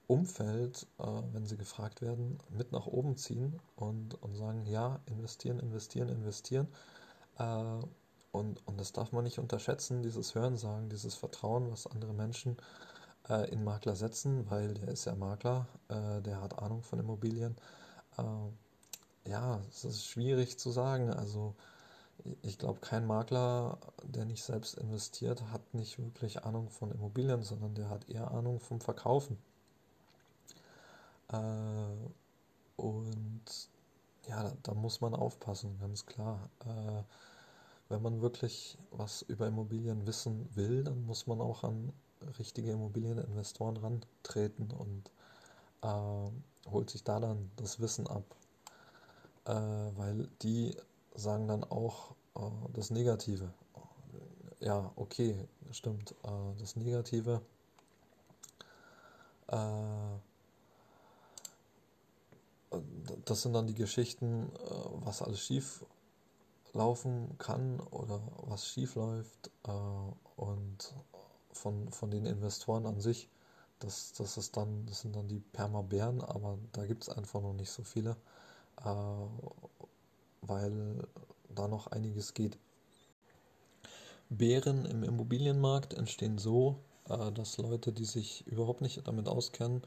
Umfeld, 0.08 0.88
äh, 0.98 1.04
wenn 1.34 1.46
sie 1.46 1.56
gefragt 1.56 2.02
werden, 2.02 2.40
mit 2.50 2.72
nach 2.72 2.88
oben 2.88 3.16
ziehen 3.16 3.60
und, 3.76 4.16
und 4.24 4.36
sagen, 4.36 4.66
ja, 4.66 5.00
investieren, 5.06 5.60
investieren, 5.60 6.10
investieren. 6.10 6.68
Äh, 7.38 7.80
und, 8.32 8.66
und 8.68 8.80
das 8.80 8.94
darf 8.94 9.12
man 9.12 9.24
nicht 9.24 9.40
unterschätzen, 9.40 10.04
dieses 10.04 10.36
Hörensagen, 10.36 10.90
dieses 10.90 11.16
Vertrauen, 11.16 11.72
was 11.72 11.88
andere 11.88 12.14
Menschen 12.14 12.58
äh, 13.28 13.50
in 13.52 13.64
Makler 13.64 13.96
setzen, 13.96 14.50
weil 14.50 14.74
der 14.74 14.90
ist 14.90 15.06
ja 15.06 15.16
Makler, 15.16 15.68
äh, 15.90 16.22
der 16.22 16.42
hat 16.42 16.60
Ahnung 16.60 16.84
von 16.84 17.00
Immobilien. 17.00 17.56
Äh, 18.18 19.30
ja, 19.30 19.62
es 19.70 19.84
ist 19.84 20.06
schwierig 20.06 20.60
zu 20.60 20.72
sagen. 20.72 21.12
Also 21.12 21.56
ich 22.42 22.58
glaube, 22.58 22.80
kein 22.82 23.06
Makler, 23.06 23.78
der 24.04 24.26
nicht 24.26 24.44
selbst 24.44 24.76
investiert, 24.76 25.42
hat 25.52 25.74
nicht 25.74 26.00
wirklich 26.00 26.44
Ahnung 26.44 26.70
von 26.70 26.92
Immobilien, 26.92 27.44
sondern 27.44 27.76
der 27.76 27.90
hat 27.90 28.10
eher 28.10 28.32
Ahnung 28.32 28.60
vom 28.60 28.82
Verkaufen. 28.82 29.38
Äh, 31.32 31.38
und 32.76 33.70
ja, 34.28 34.44
da, 34.44 34.54
da, 34.64 34.74
muss 34.74 35.02
man 35.02 35.16
aufpassen, 35.16 35.78
ganz 35.80 36.06
klar. 36.06 36.50
Wenn 37.90 38.04
man 38.04 38.22
wirklich 38.22 38.78
was 38.92 39.24
über 39.24 39.48
Immobilien 39.48 40.06
wissen 40.06 40.48
will, 40.56 40.84
dann 40.84 41.06
muss 41.06 41.26
man 41.26 41.42
auch 41.42 41.64
an 41.64 41.92
richtige 42.38 42.72
Immobilieninvestoren 42.72 43.78
rantreten 43.78 44.72
und 44.72 45.10
äh, 45.82 46.70
holt 46.72 46.90
sich 46.92 47.04
da 47.04 47.20
dann 47.20 47.50
das 47.56 47.80
Wissen 47.80 48.06
ab. 48.08 48.24
Äh, 49.46 49.54
weil 49.54 50.30
die 50.44 50.76
sagen 51.16 51.48
dann 51.48 51.64
auch 51.64 52.12
äh, 52.36 52.42
das 52.74 52.92
Negative. 52.92 53.52
Ja, 54.60 54.92
okay, 54.96 55.48
stimmt. 55.72 56.12
Äh, 56.24 56.60
das 56.60 56.76
Negative. 56.76 57.42
Äh, 59.48 59.58
das 63.26 63.42
sind 63.42 63.54
dann 63.54 63.66
die 63.66 63.74
Geschichten, 63.74 64.52
äh, 64.54 65.06
was 65.06 65.24
alles 65.24 65.40
schief 65.40 65.84
laufen 66.74 67.38
kann 67.38 67.80
oder 67.80 68.22
was 68.44 68.68
schief 68.68 68.96
läuft 68.96 69.52
äh, 69.68 69.72
und 70.36 70.94
von, 71.52 71.92
von 71.92 72.12
den 72.12 72.26
Investoren 72.26 72.86
an 72.86 73.00
sich. 73.00 73.30
Das, 73.80 74.14
das, 74.14 74.38
ist 74.38 74.58
dann, 74.58 74.86
das 74.88 75.02
sind 75.02 75.16
dann 75.16 75.28
die 75.28 75.40
Permabären, 75.40 76.22
aber 76.22 76.58
da 76.74 76.86
gibt 76.86 77.04
es 77.04 77.10
einfach 77.10 77.42
noch 77.42 77.54
nicht 77.54 77.72
so 77.72 77.84
viele, 77.84 78.18
äh, 78.84 78.84
weil 80.42 81.08
da 81.56 81.68
noch 81.68 81.88
einiges 81.88 82.34
geht. 82.34 82.58
Bären 84.30 84.86
im 84.86 85.04
Immobilienmarkt 85.04 85.94
entstehen 85.94 86.38
so, 86.38 86.78
äh, 87.08 87.32
dass 87.32 87.58
Leute, 87.58 87.92
die 87.92 88.06
sich 88.06 88.46
überhaupt 88.48 88.82
nicht 88.82 89.08
damit 89.08 89.28
auskennen, 89.28 89.82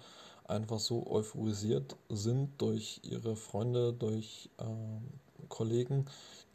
einfach 0.45 0.81
so 0.81 1.07
euphorisiert 1.07 1.97
sind 2.09 2.61
durch 2.61 3.01
ihre 3.05 3.37
Freunde, 3.37 3.93
durch 3.93 4.51
äh, 4.59 4.65
Kollegen, 5.53 6.07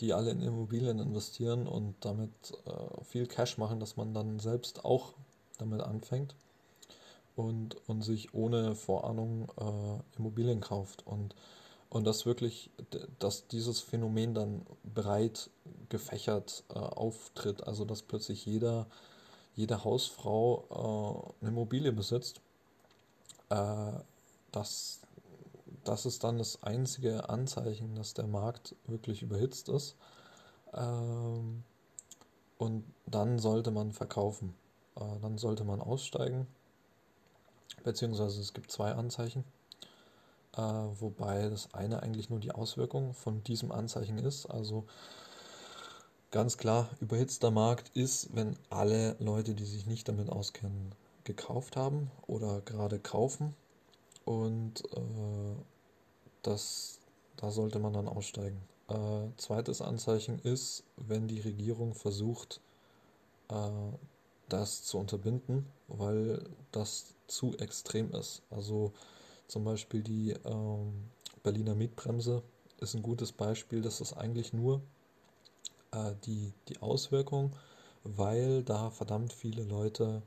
die 0.01 0.13
alle 0.13 0.31
in 0.31 0.41
Immobilien 0.41 0.99
investieren 0.99 1.67
und 1.67 1.95
damit 2.01 2.31
äh, 2.65 3.03
viel 3.05 3.27
Cash 3.27 3.57
machen, 3.57 3.79
dass 3.79 3.95
man 3.95 4.13
dann 4.13 4.39
selbst 4.39 4.83
auch 4.83 5.13
damit 5.57 5.81
anfängt 5.81 6.35
und, 7.37 7.77
und 7.87 8.01
sich 8.01 8.33
ohne 8.33 8.75
Vorahnung 8.75 9.47
äh, 9.57 10.17
Immobilien 10.17 10.59
kauft. 10.59 11.05
Und, 11.05 11.35
und 11.89 12.05
das 12.05 12.25
wirklich, 12.25 12.69
dass 13.19 13.47
dieses 13.47 13.79
Phänomen 13.79 14.33
dann 14.33 14.65
breit 14.83 15.49
gefächert 15.89 16.63
äh, 16.69 16.79
auftritt, 16.79 17.65
also 17.65 17.85
dass 17.85 18.01
plötzlich 18.01 18.45
jeder, 18.45 18.87
jede 19.55 19.83
Hausfrau 19.83 21.33
äh, 21.39 21.41
eine 21.41 21.51
Immobilie 21.51 21.91
besitzt, 21.91 22.41
äh, 23.49 23.91
das, 24.51 25.01
das 25.87 26.05
ist 26.05 26.23
dann 26.23 26.37
das 26.37 26.63
einzige 26.63 27.29
Anzeichen, 27.29 27.95
dass 27.95 28.13
der 28.13 28.27
Markt 28.27 28.75
wirklich 28.87 29.21
überhitzt 29.21 29.69
ist. 29.69 29.95
Ähm, 30.73 31.63
und 32.57 32.83
dann 33.05 33.39
sollte 33.39 33.71
man 33.71 33.93
verkaufen. 33.93 34.53
Äh, 34.95 35.19
dann 35.21 35.37
sollte 35.37 35.63
man 35.63 35.81
aussteigen. 35.81 36.47
Beziehungsweise 37.83 38.41
es 38.41 38.53
gibt 38.53 38.71
zwei 38.71 38.93
Anzeichen. 38.93 39.45
Äh, 40.57 40.61
wobei 40.61 41.49
das 41.49 41.73
eine 41.73 42.03
eigentlich 42.03 42.29
nur 42.29 42.39
die 42.39 42.51
Auswirkung 42.51 43.13
von 43.13 43.43
diesem 43.43 43.71
Anzeichen 43.71 44.17
ist. 44.17 44.47
Also 44.47 44.85
ganz 46.31 46.57
klar, 46.57 46.89
überhitzter 46.99 47.51
Markt 47.51 47.95
ist, 47.95 48.35
wenn 48.35 48.57
alle 48.69 49.15
Leute, 49.19 49.53
die 49.53 49.65
sich 49.65 49.85
nicht 49.85 50.09
damit 50.09 50.29
auskennen, 50.29 50.93
gekauft 51.23 51.77
haben 51.77 52.11
oder 52.25 52.61
gerade 52.61 52.99
kaufen. 52.99 53.55
Und 54.25 54.83
äh, 54.93 55.76
das, 56.47 56.99
da 57.35 57.51
sollte 57.51 57.79
man 57.79 57.93
dann 57.93 58.07
aussteigen. 58.07 58.61
Äh, 58.87 59.27
zweites 59.37 59.81
Anzeichen 59.81 60.39
ist, 60.39 60.83
wenn 60.95 61.27
die 61.27 61.41
Regierung 61.41 61.93
versucht, 61.93 62.61
äh, 63.49 63.69
das 64.49 64.83
zu 64.83 64.97
unterbinden, 64.97 65.67
weil 65.87 66.41
das 66.71 67.15
zu 67.27 67.57
extrem 67.57 68.11
ist. 68.13 68.41
Also 68.49 68.93
zum 69.47 69.65
Beispiel 69.65 70.01
die 70.01 70.31
ähm, 70.45 71.09
Berliner 71.43 71.75
Mietbremse 71.75 72.43
ist 72.79 72.95
ein 72.95 73.01
gutes 73.01 73.33
Beispiel. 73.33 73.81
Das 73.81 73.99
ist 73.99 74.13
eigentlich 74.13 74.53
nur 74.53 74.81
äh, 75.91 76.13
die, 76.25 76.53
die 76.69 76.81
Auswirkung, 76.81 77.53
weil 78.03 78.63
da 78.63 78.89
verdammt 78.89 79.33
viele 79.33 79.63
Leute 79.63 80.21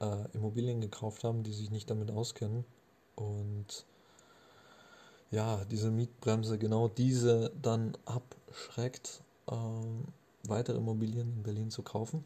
äh, 0.00 0.28
Immobilien 0.32 0.80
gekauft 0.80 1.22
haben, 1.22 1.44
die 1.44 1.52
sich 1.52 1.70
nicht 1.70 1.88
damit 1.88 2.10
auskennen. 2.10 2.64
Und 3.14 3.86
ja, 5.30 5.64
diese 5.70 5.90
Mietbremse 5.90 6.58
genau 6.58 6.88
diese 6.88 7.52
dann 7.62 7.96
abschreckt, 8.06 9.22
ähm, 9.50 10.04
weitere 10.44 10.78
Immobilien 10.78 11.32
in 11.36 11.42
Berlin 11.42 11.70
zu 11.70 11.82
kaufen, 11.82 12.24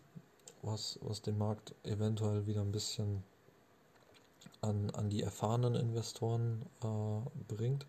was, 0.63 0.99
was 1.03 1.23
den 1.23 1.39
Markt 1.39 1.75
eventuell 1.85 2.47
wieder 2.47 2.61
ein 2.63 2.73
bisschen 2.73 3.23
an, 4.63 4.91
an 4.91 5.11
die 5.11 5.23
erfahrenen 5.23 5.75
Investoren 5.75 6.63
äh, 6.83 7.55
bringt. 7.55 7.87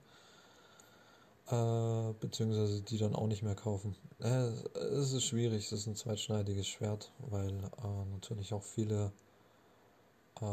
äh, 1.52 2.14
beziehungsweise 2.20 2.82
die 2.82 2.98
dann 2.98 3.16
auch 3.16 3.28
nicht 3.28 3.44
mehr 3.44 3.56
kaufen. 3.56 3.96
Äh, 4.20 4.48
es 4.76 5.14
ist 5.14 5.24
schwierig, 5.24 5.66
es 5.66 5.72
ist 5.74 5.88
ein 5.88 5.96
zweitschneidiges 5.96 6.68
Schwert, 6.68 7.12
weil 7.30 7.50
äh, 7.50 8.06
natürlich 8.12 8.54
auch 8.54 8.64
viele 8.64 9.12
äh, 10.42 10.46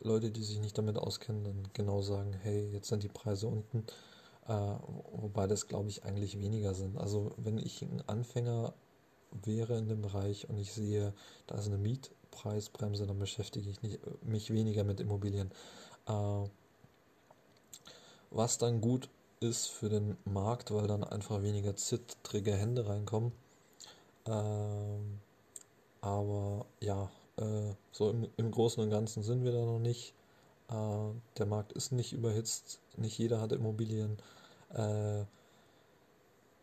Leute, 0.00 0.30
die 0.30 0.42
sich 0.42 0.60
nicht 0.60 0.78
damit 0.78 0.96
auskennen, 0.96 1.44
dann 1.44 1.68
genau 1.72 2.02
sagen, 2.02 2.32
hey, 2.42 2.70
jetzt 2.72 2.88
sind 2.88 3.02
die 3.02 3.08
Preise 3.08 3.48
unten, 3.48 3.84
äh, 4.46 4.76
wobei 5.12 5.46
das 5.46 5.66
glaube 5.66 5.88
ich 5.88 6.04
eigentlich 6.04 6.38
weniger 6.38 6.74
sind. 6.74 6.96
Also 6.98 7.32
wenn 7.36 7.58
ich 7.58 7.82
ein 7.82 8.02
Anfänger 8.06 8.74
wäre 9.44 9.76
in 9.76 9.88
dem 9.88 10.02
Bereich 10.02 10.48
und 10.48 10.58
ich 10.58 10.72
sehe, 10.72 11.12
da 11.46 11.56
ist 11.56 11.66
eine 11.66 11.78
Mietpreisbremse, 11.78 13.06
dann 13.06 13.18
beschäftige 13.18 13.68
ich 13.68 13.82
nicht, 13.82 14.00
mich 14.24 14.52
weniger 14.52 14.84
mit 14.84 15.00
Immobilien. 15.00 15.50
Äh, 16.06 16.48
was 18.30 18.58
dann 18.58 18.80
gut 18.80 19.08
ist 19.40 19.66
für 19.68 19.88
den 19.88 20.16
Markt, 20.24 20.70
weil 20.72 20.86
dann 20.86 21.04
einfach 21.04 21.42
weniger 21.42 21.76
zittrige 21.76 22.54
Hände 22.54 22.86
reinkommen. 22.86 23.32
Ähm, 24.26 25.20
aber 26.00 26.66
ja, 26.80 27.10
äh, 27.38 27.74
so 27.92 28.10
im, 28.10 28.28
im, 28.36 28.50
Großen 28.50 28.82
und 28.82 28.90
Ganzen 28.90 29.22
sind 29.22 29.44
wir 29.44 29.52
da 29.52 29.64
noch 29.64 29.78
nicht. 29.78 30.14
Äh, 30.68 30.74
der 31.38 31.46
Markt 31.46 31.72
ist 31.72 31.92
nicht 31.92 32.12
überhitzt, 32.12 32.80
nicht 32.96 33.18
jeder 33.18 33.40
hat 33.40 33.52
Immobilien. 33.52 34.18
Äh, 34.74 35.24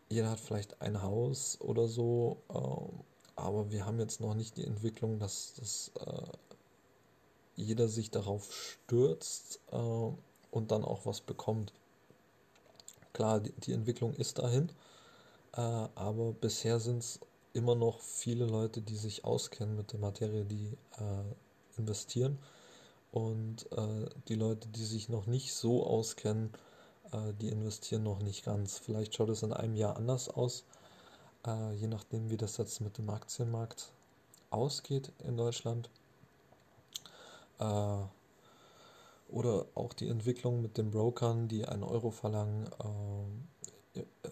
jeder 0.08 0.30
hat 0.30 0.40
vielleicht 0.40 0.80
ein 0.80 1.02
Haus 1.02 1.58
oder 1.60 1.88
so, 1.88 2.36
ähm, 2.50 3.00
aber 3.34 3.70
wir 3.70 3.84
haben 3.86 3.98
jetzt 3.98 4.20
noch 4.20 4.34
nicht 4.34 4.56
die 4.56 4.64
Entwicklung, 4.64 5.18
dass, 5.18 5.54
dass 5.54 5.90
äh, 6.06 6.22
jeder 7.56 7.88
sich 7.88 8.10
darauf 8.10 8.52
stürzt 8.52 9.60
äh, 9.72 9.76
und 9.76 10.70
dann 10.70 10.84
auch 10.84 11.06
was 11.06 11.20
bekommt. 11.20 11.72
Klar, 13.12 13.40
die, 13.40 13.52
die 13.52 13.72
Entwicklung 13.72 14.14
ist 14.14 14.38
dahin, 14.38 14.70
äh, 15.54 15.60
aber 15.60 16.32
bisher 16.32 16.78
sind 16.78 16.98
es 16.98 17.20
immer 17.56 17.74
noch 17.74 18.00
viele 18.00 18.44
Leute, 18.44 18.82
die 18.82 18.96
sich 18.96 19.24
auskennen 19.24 19.76
mit 19.76 19.92
der 19.92 19.98
Materie, 19.98 20.44
die 20.44 20.76
äh, 20.98 21.78
investieren. 21.78 22.38
Und 23.12 23.70
äh, 23.72 24.08
die 24.28 24.34
Leute, 24.34 24.68
die 24.68 24.84
sich 24.84 25.08
noch 25.08 25.26
nicht 25.26 25.54
so 25.54 25.86
auskennen, 25.86 26.52
äh, 27.12 27.32
die 27.40 27.48
investieren 27.48 28.02
noch 28.02 28.20
nicht 28.20 28.44
ganz. 28.44 28.78
Vielleicht 28.78 29.14
schaut 29.14 29.30
es 29.30 29.42
in 29.42 29.52
einem 29.52 29.74
Jahr 29.74 29.96
anders 29.96 30.28
aus, 30.28 30.64
äh, 31.46 31.72
je 31.72 31.86
nachdem, 31.86 32.30
wie 32.30 32.36
das 32.36 32.58
jetzt 32.58 32.80
mit 32.80 32.98
dem 32.98 33.08
Aktienmarkt 33.08 33.90
ausgeht 34.50 35.12
in 35.26 35.36
Deutschland. 35.36 35.88
Äh, 37.58 37.98
oder 39.28 39.66
auch 39.74 39.92
die 39.94 40.08
Entwicklung 40.08 40.62
mit 40.62 40.78
den 40.78 40.90
Brokern, 40.90 41.48
die 41.48 41.66
einen 41.66 41.82
Euro 41.82 42.10
verlangen. 42.10 42.68
Äh, 43.96 44.30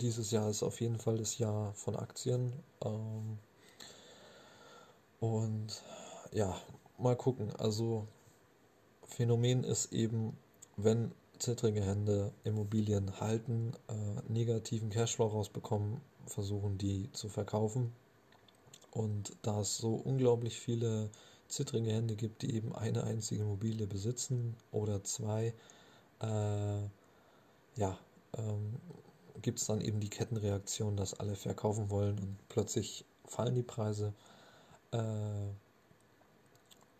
dieses 0.00 0.30
Jahr 0.30 0.48
ist 0.50 0.62
auf 0.62 0.80
jeden 0.80 0.98
Fall 0.98 1.18
das 1.18 1.38
Jahr 1.38 1.72
von 1.74 1.96
Aktien. 1.96 2.52
Ähm, 2.84 3.38
und 5.20 5.82
ja, 6.32 6.56
mal 6.98 7.16
gucken. 7.16 7.54
Also 7.56 8.06
Phänomen 9.06 9.64
ist 9.64 9.92
eben, 9.92 10.36
wenn 10.76 11.12
zittrige 11.38 11.82
Hände 11.82 12.32
Immobilien 12.44 13.20
halten, 13.20 13.72
äh, 13.88 14.32
negativen 14.32 14.90
Cashflow 14.90 15.26
rausbekommen, 15.26 16.00
versuchen 16.26 16.78
die 16.78 17.10
zu 17.12 17.28
verkaufen. 17.28 17.92
Und 18.90 19.36
da 19.42 19.60
es 19.60 19.78
so 19.78 19.94
unglaublich 19.94 20.58
viele 20.58 21.10
zittrige 21.48 21.92
Hände 21.92 22.14
gibt, 22.16 22.42
die 22.42 22.54
eben 22.54 22.74
eine 22.74 23.04
einzige 23.04 23.42
Immobilie 23.42 23.86
besitzen 23.86 24.56
oder 24.72 25.02
zwei, 25.04 25.54
äh, 26.20 26.82
ja, 27.76 27.98
ähm, 28.36 28.76
gibt 29.42 29.60
es 29.60 29.66
dann 29.66 29.80
eben 29.80 30.00
die 30.00 30.10
Kettenreaktion, 30.10 30.96
dass 30.96 31.18
alle 31.18 31.36
verkaufen 31.36 31.90
wollen 31.90 32.18
und 32.18 32.48
plötzlich 32.48 33.04
fallen 33.26 33.54
die 33.54 33.62
Preise. 33.62 34.12
Äh, 34.92 34.98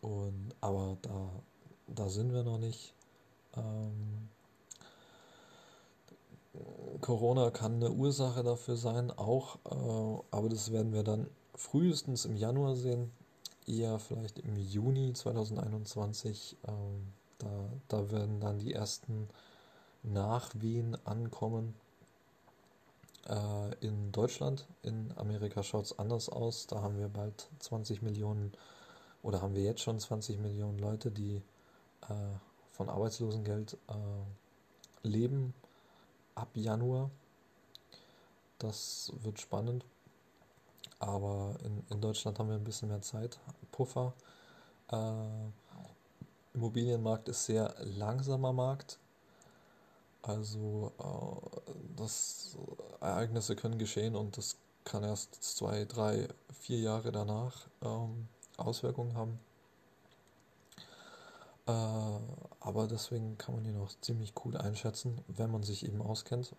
und 0.02 0.54
aber 0.60 0.96
da, 1.02 1.30
da 1.88 2.08
sind 2.08 2.32
wir 2.32 2.42
noch 2.42 2.58
nicht. 2.58 2.94
Ähm, 3.56 4.28
Corona 7.00 7.50
kann 7.50 7.74
eine 7.74 7.90
Ursache 7.90 8.42
dafür 8.42 8.76
sein, 8.76 9.10
auch, 9.10 9.56
äh, 9.64 10.22
aber 10.30 10.48
das 10.48 10.72
werden 10.72 10.92
wir 10.92 11.02
dann 11.02 11.28
frühestens 11.54 12.24
im 12.24 12.36
Januar 12.36 12.76
sehen 12.76 13.10
eher 13.70 13.98
vielleicht 13.98 14.38
im 14.40 14.56
Juni 14.56 15.12
2021. 15.12 16.56
Ähm, 16.66 17.12
da, 17.38 17.48
da 17.88 18.10
werden 18.10 18.40
dann 18.40 18.58
die 18.58 18.74
ersten 18.74 19.28
Nachwehen 20.02 20.96
ankommen. 21.06 21.74
Äh, 23.28 23.74
in 23.86 24.12
Deutschland, 24.12 24.66
in 24.82 25.12
Amerika 25.16 25.62
schaut 25.62 25.84
es 25.84 25.98
anders 25.98 26.28
aus. 26.28 26.66
Da 26.66 26.82
haben 26.82 26.98
wir 26.98 27.08
bald 27.08 27.48
20 27.60 28.02
Millionen 28.02 28.52
oder 29.22 29.42
haben 29.42 29.54
wir 29.54 29.62
jetzt 29.62 29.82
schon 29.82 29.98
20 29.98 30.38
Millionen 30.38 30.78
Leute, 30.78 31.10
die 31.10 31.42
äh, 32.02 32.14
von 32.72 32.88
Arbeitslosengeld 32.88 33.76
äh, 33.88 35.06
leben 35.06 35.54
ab 36.34 36.48
Januar. 36.54 37.10
Das 38.58 39.12
wird 39.22 39.40
spannend. 39.40 39.84
Aber 40.98 41.56
in, 41.64 41.82
in 41.90 42.00
Deutschland 42.00 42.38
haben 42.38 42.48
wir 42.48 42.56
ein 42.56 42.64
bisschen 42.64 42.88
mehr 42.88 43.00
Zeit, 43.00 43.38
Puffer. 43.72 44.12
Äh, 44.90 44.96
Immobilienmarkt 46.52 47.28
ist 47.28 47.46
sehr 47.46 47.74
langsamer 47.80 48.52
Markt. 48.52 48.98
Also 50.22 50.92
äh, 50.98 51.72
das 51.96 52.56
Ereignisse 53.00 53.56
können 53.56 53.78
geschehen 53.78 54.16
und 54.16 54.36
das 54.36 54.56
kann 54.84 55.02
erst 55.02 55.42
zwei, 55.42 55.84
drei, 55.84 56.28
vier 56.60 56.80
Jahre 56.80 57.12
danach 57.12 57.68
ähm, 57.82 58.28
Auswirkungen 58.56 59.14
haben. 59.14 59.38
Äh, 61.66 61.72
aber 62.60 62.86
deswegen 62.86 63.38
kann 63.38 63.54
man 63.54 63.64
ihn 63.64 63.78
auch 63.78 63.90
ziemlich 64.00 64.34
cool 64.44 64.56
einschätzen, 64.56 65.22
wenn 65.28 65.50
man 65.50 65.62
sich 65.62 65.84
eben 65.86 66.02
auskennt. 66.02 66.54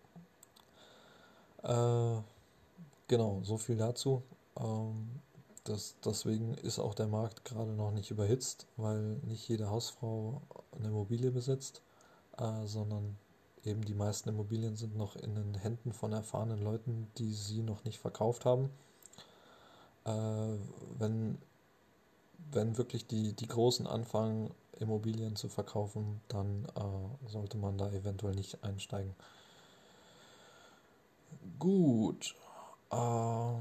Äh, 1.64 2.22
Genau, 3.12 3.41
so 3.43 3.57
viel 3.57 3.76
dazu. 3.76 4.24
Ähm, 4.57 5.20
das, 5.66 5.95
deswegen 6.05 6.53
ist 6.53 6.80
auch 6.80 6.95
der 6.95 7.07
Markt 7.07 7.43
gerade 7.43 7.72
noch 7.74 7.91
nicht 7.91 8.09
überhitzt, 8.09 8.68
weil 8.78 9.01
nicht 9.28 9.49
jede 9.49 9.70
Hausfrau 9.70 10.41
eine 10.72 10.88
Immobilie 10.88 11.30
besitzt, 11.30 11.82
äh, 12.38 12.66
sondern 12.66 13.18
eben 13.66 13.84
die 13.84 13.93
meisten 13.93 14.30
Immobilien 14.30 14.76
sind 14.76 14.95
noch 14.95 15.16
in 15.16 15.36
den 15.36 15.55
Händen 15.55 15.93
von 15.93 16.14
erfahrenen 16.14 16.64
Leuten, 16.64 17.07
die 17.18 17.34
sie 17.34 17.62
noch 17.62 17.84
nicht 17.84 17.99
verkauft 17.99 18.45
haben. 18.45 18.70
Äh, 20.05 20.57
wenn, 20.97 21.38
wenn 22.51 22.78
wirklich 22.78 23.07
die, 23.07 23.34
die 23.34 23.47
Großen 23.47 23.88
anfangen, 23.88 24.51
Immobilien 24.80 25.36
zu 25.36 25.47
verkaufen, 25.47 26.22
dann 26.28 26.66
äh, 26.76 27.30
sollte 27.30 27.57
man 27.57 27.78
da 27.78 27.91
eventuell 27.91 28.34
nicht 28.34 28.64
einsteigen. 28.64 29.14
Gut. 31.59 32.36
Äh, 32.89 33.53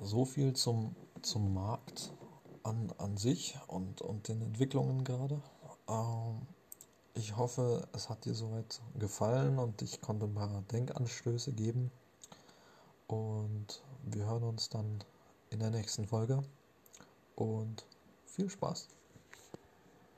so 0.00 0.24
viel 0.24 0.54
zum, 0.54 0.94
zum 1.22 1.52
Markt 1.52 2.12
an, 2.62 2.92
an 2.98 3.16
sich 3.16 3.58
und, 3.66 4.00
und 4.00 4.28
den 4.28 4.40
Entwicklungen 4.42 5.04
gerade. 5.04 5.40
Ähm, 5.88 6.46
ich 7.14 7.36
hoffe, 7.36 7.86
es 7.92 8.08
hat 8.08 8.24
dir 8.24 8.34
soweit 8.34 8.80
gefallen 8.98 9.58
und 9.58 9.82
ich 9.82 10.00
konnte 10.00 10.26
ein 10.26 10.34
paar 10.34 10.62
Denkanstöße 10.72 11.52
geben. 11.52 11.90
Und 13.06 13.82
wir 14.04 14.26
hören 14.26 14.44
uns 14.44 14.68
dann 14.68 15.02
in 15.50 15.60
der 15.60 15.70
nächsten 15.70 16.06
Folge. 16.06 16.42
Und 17.36 17.84
viel 18.26 18.50
Spaß! 18.50 18.88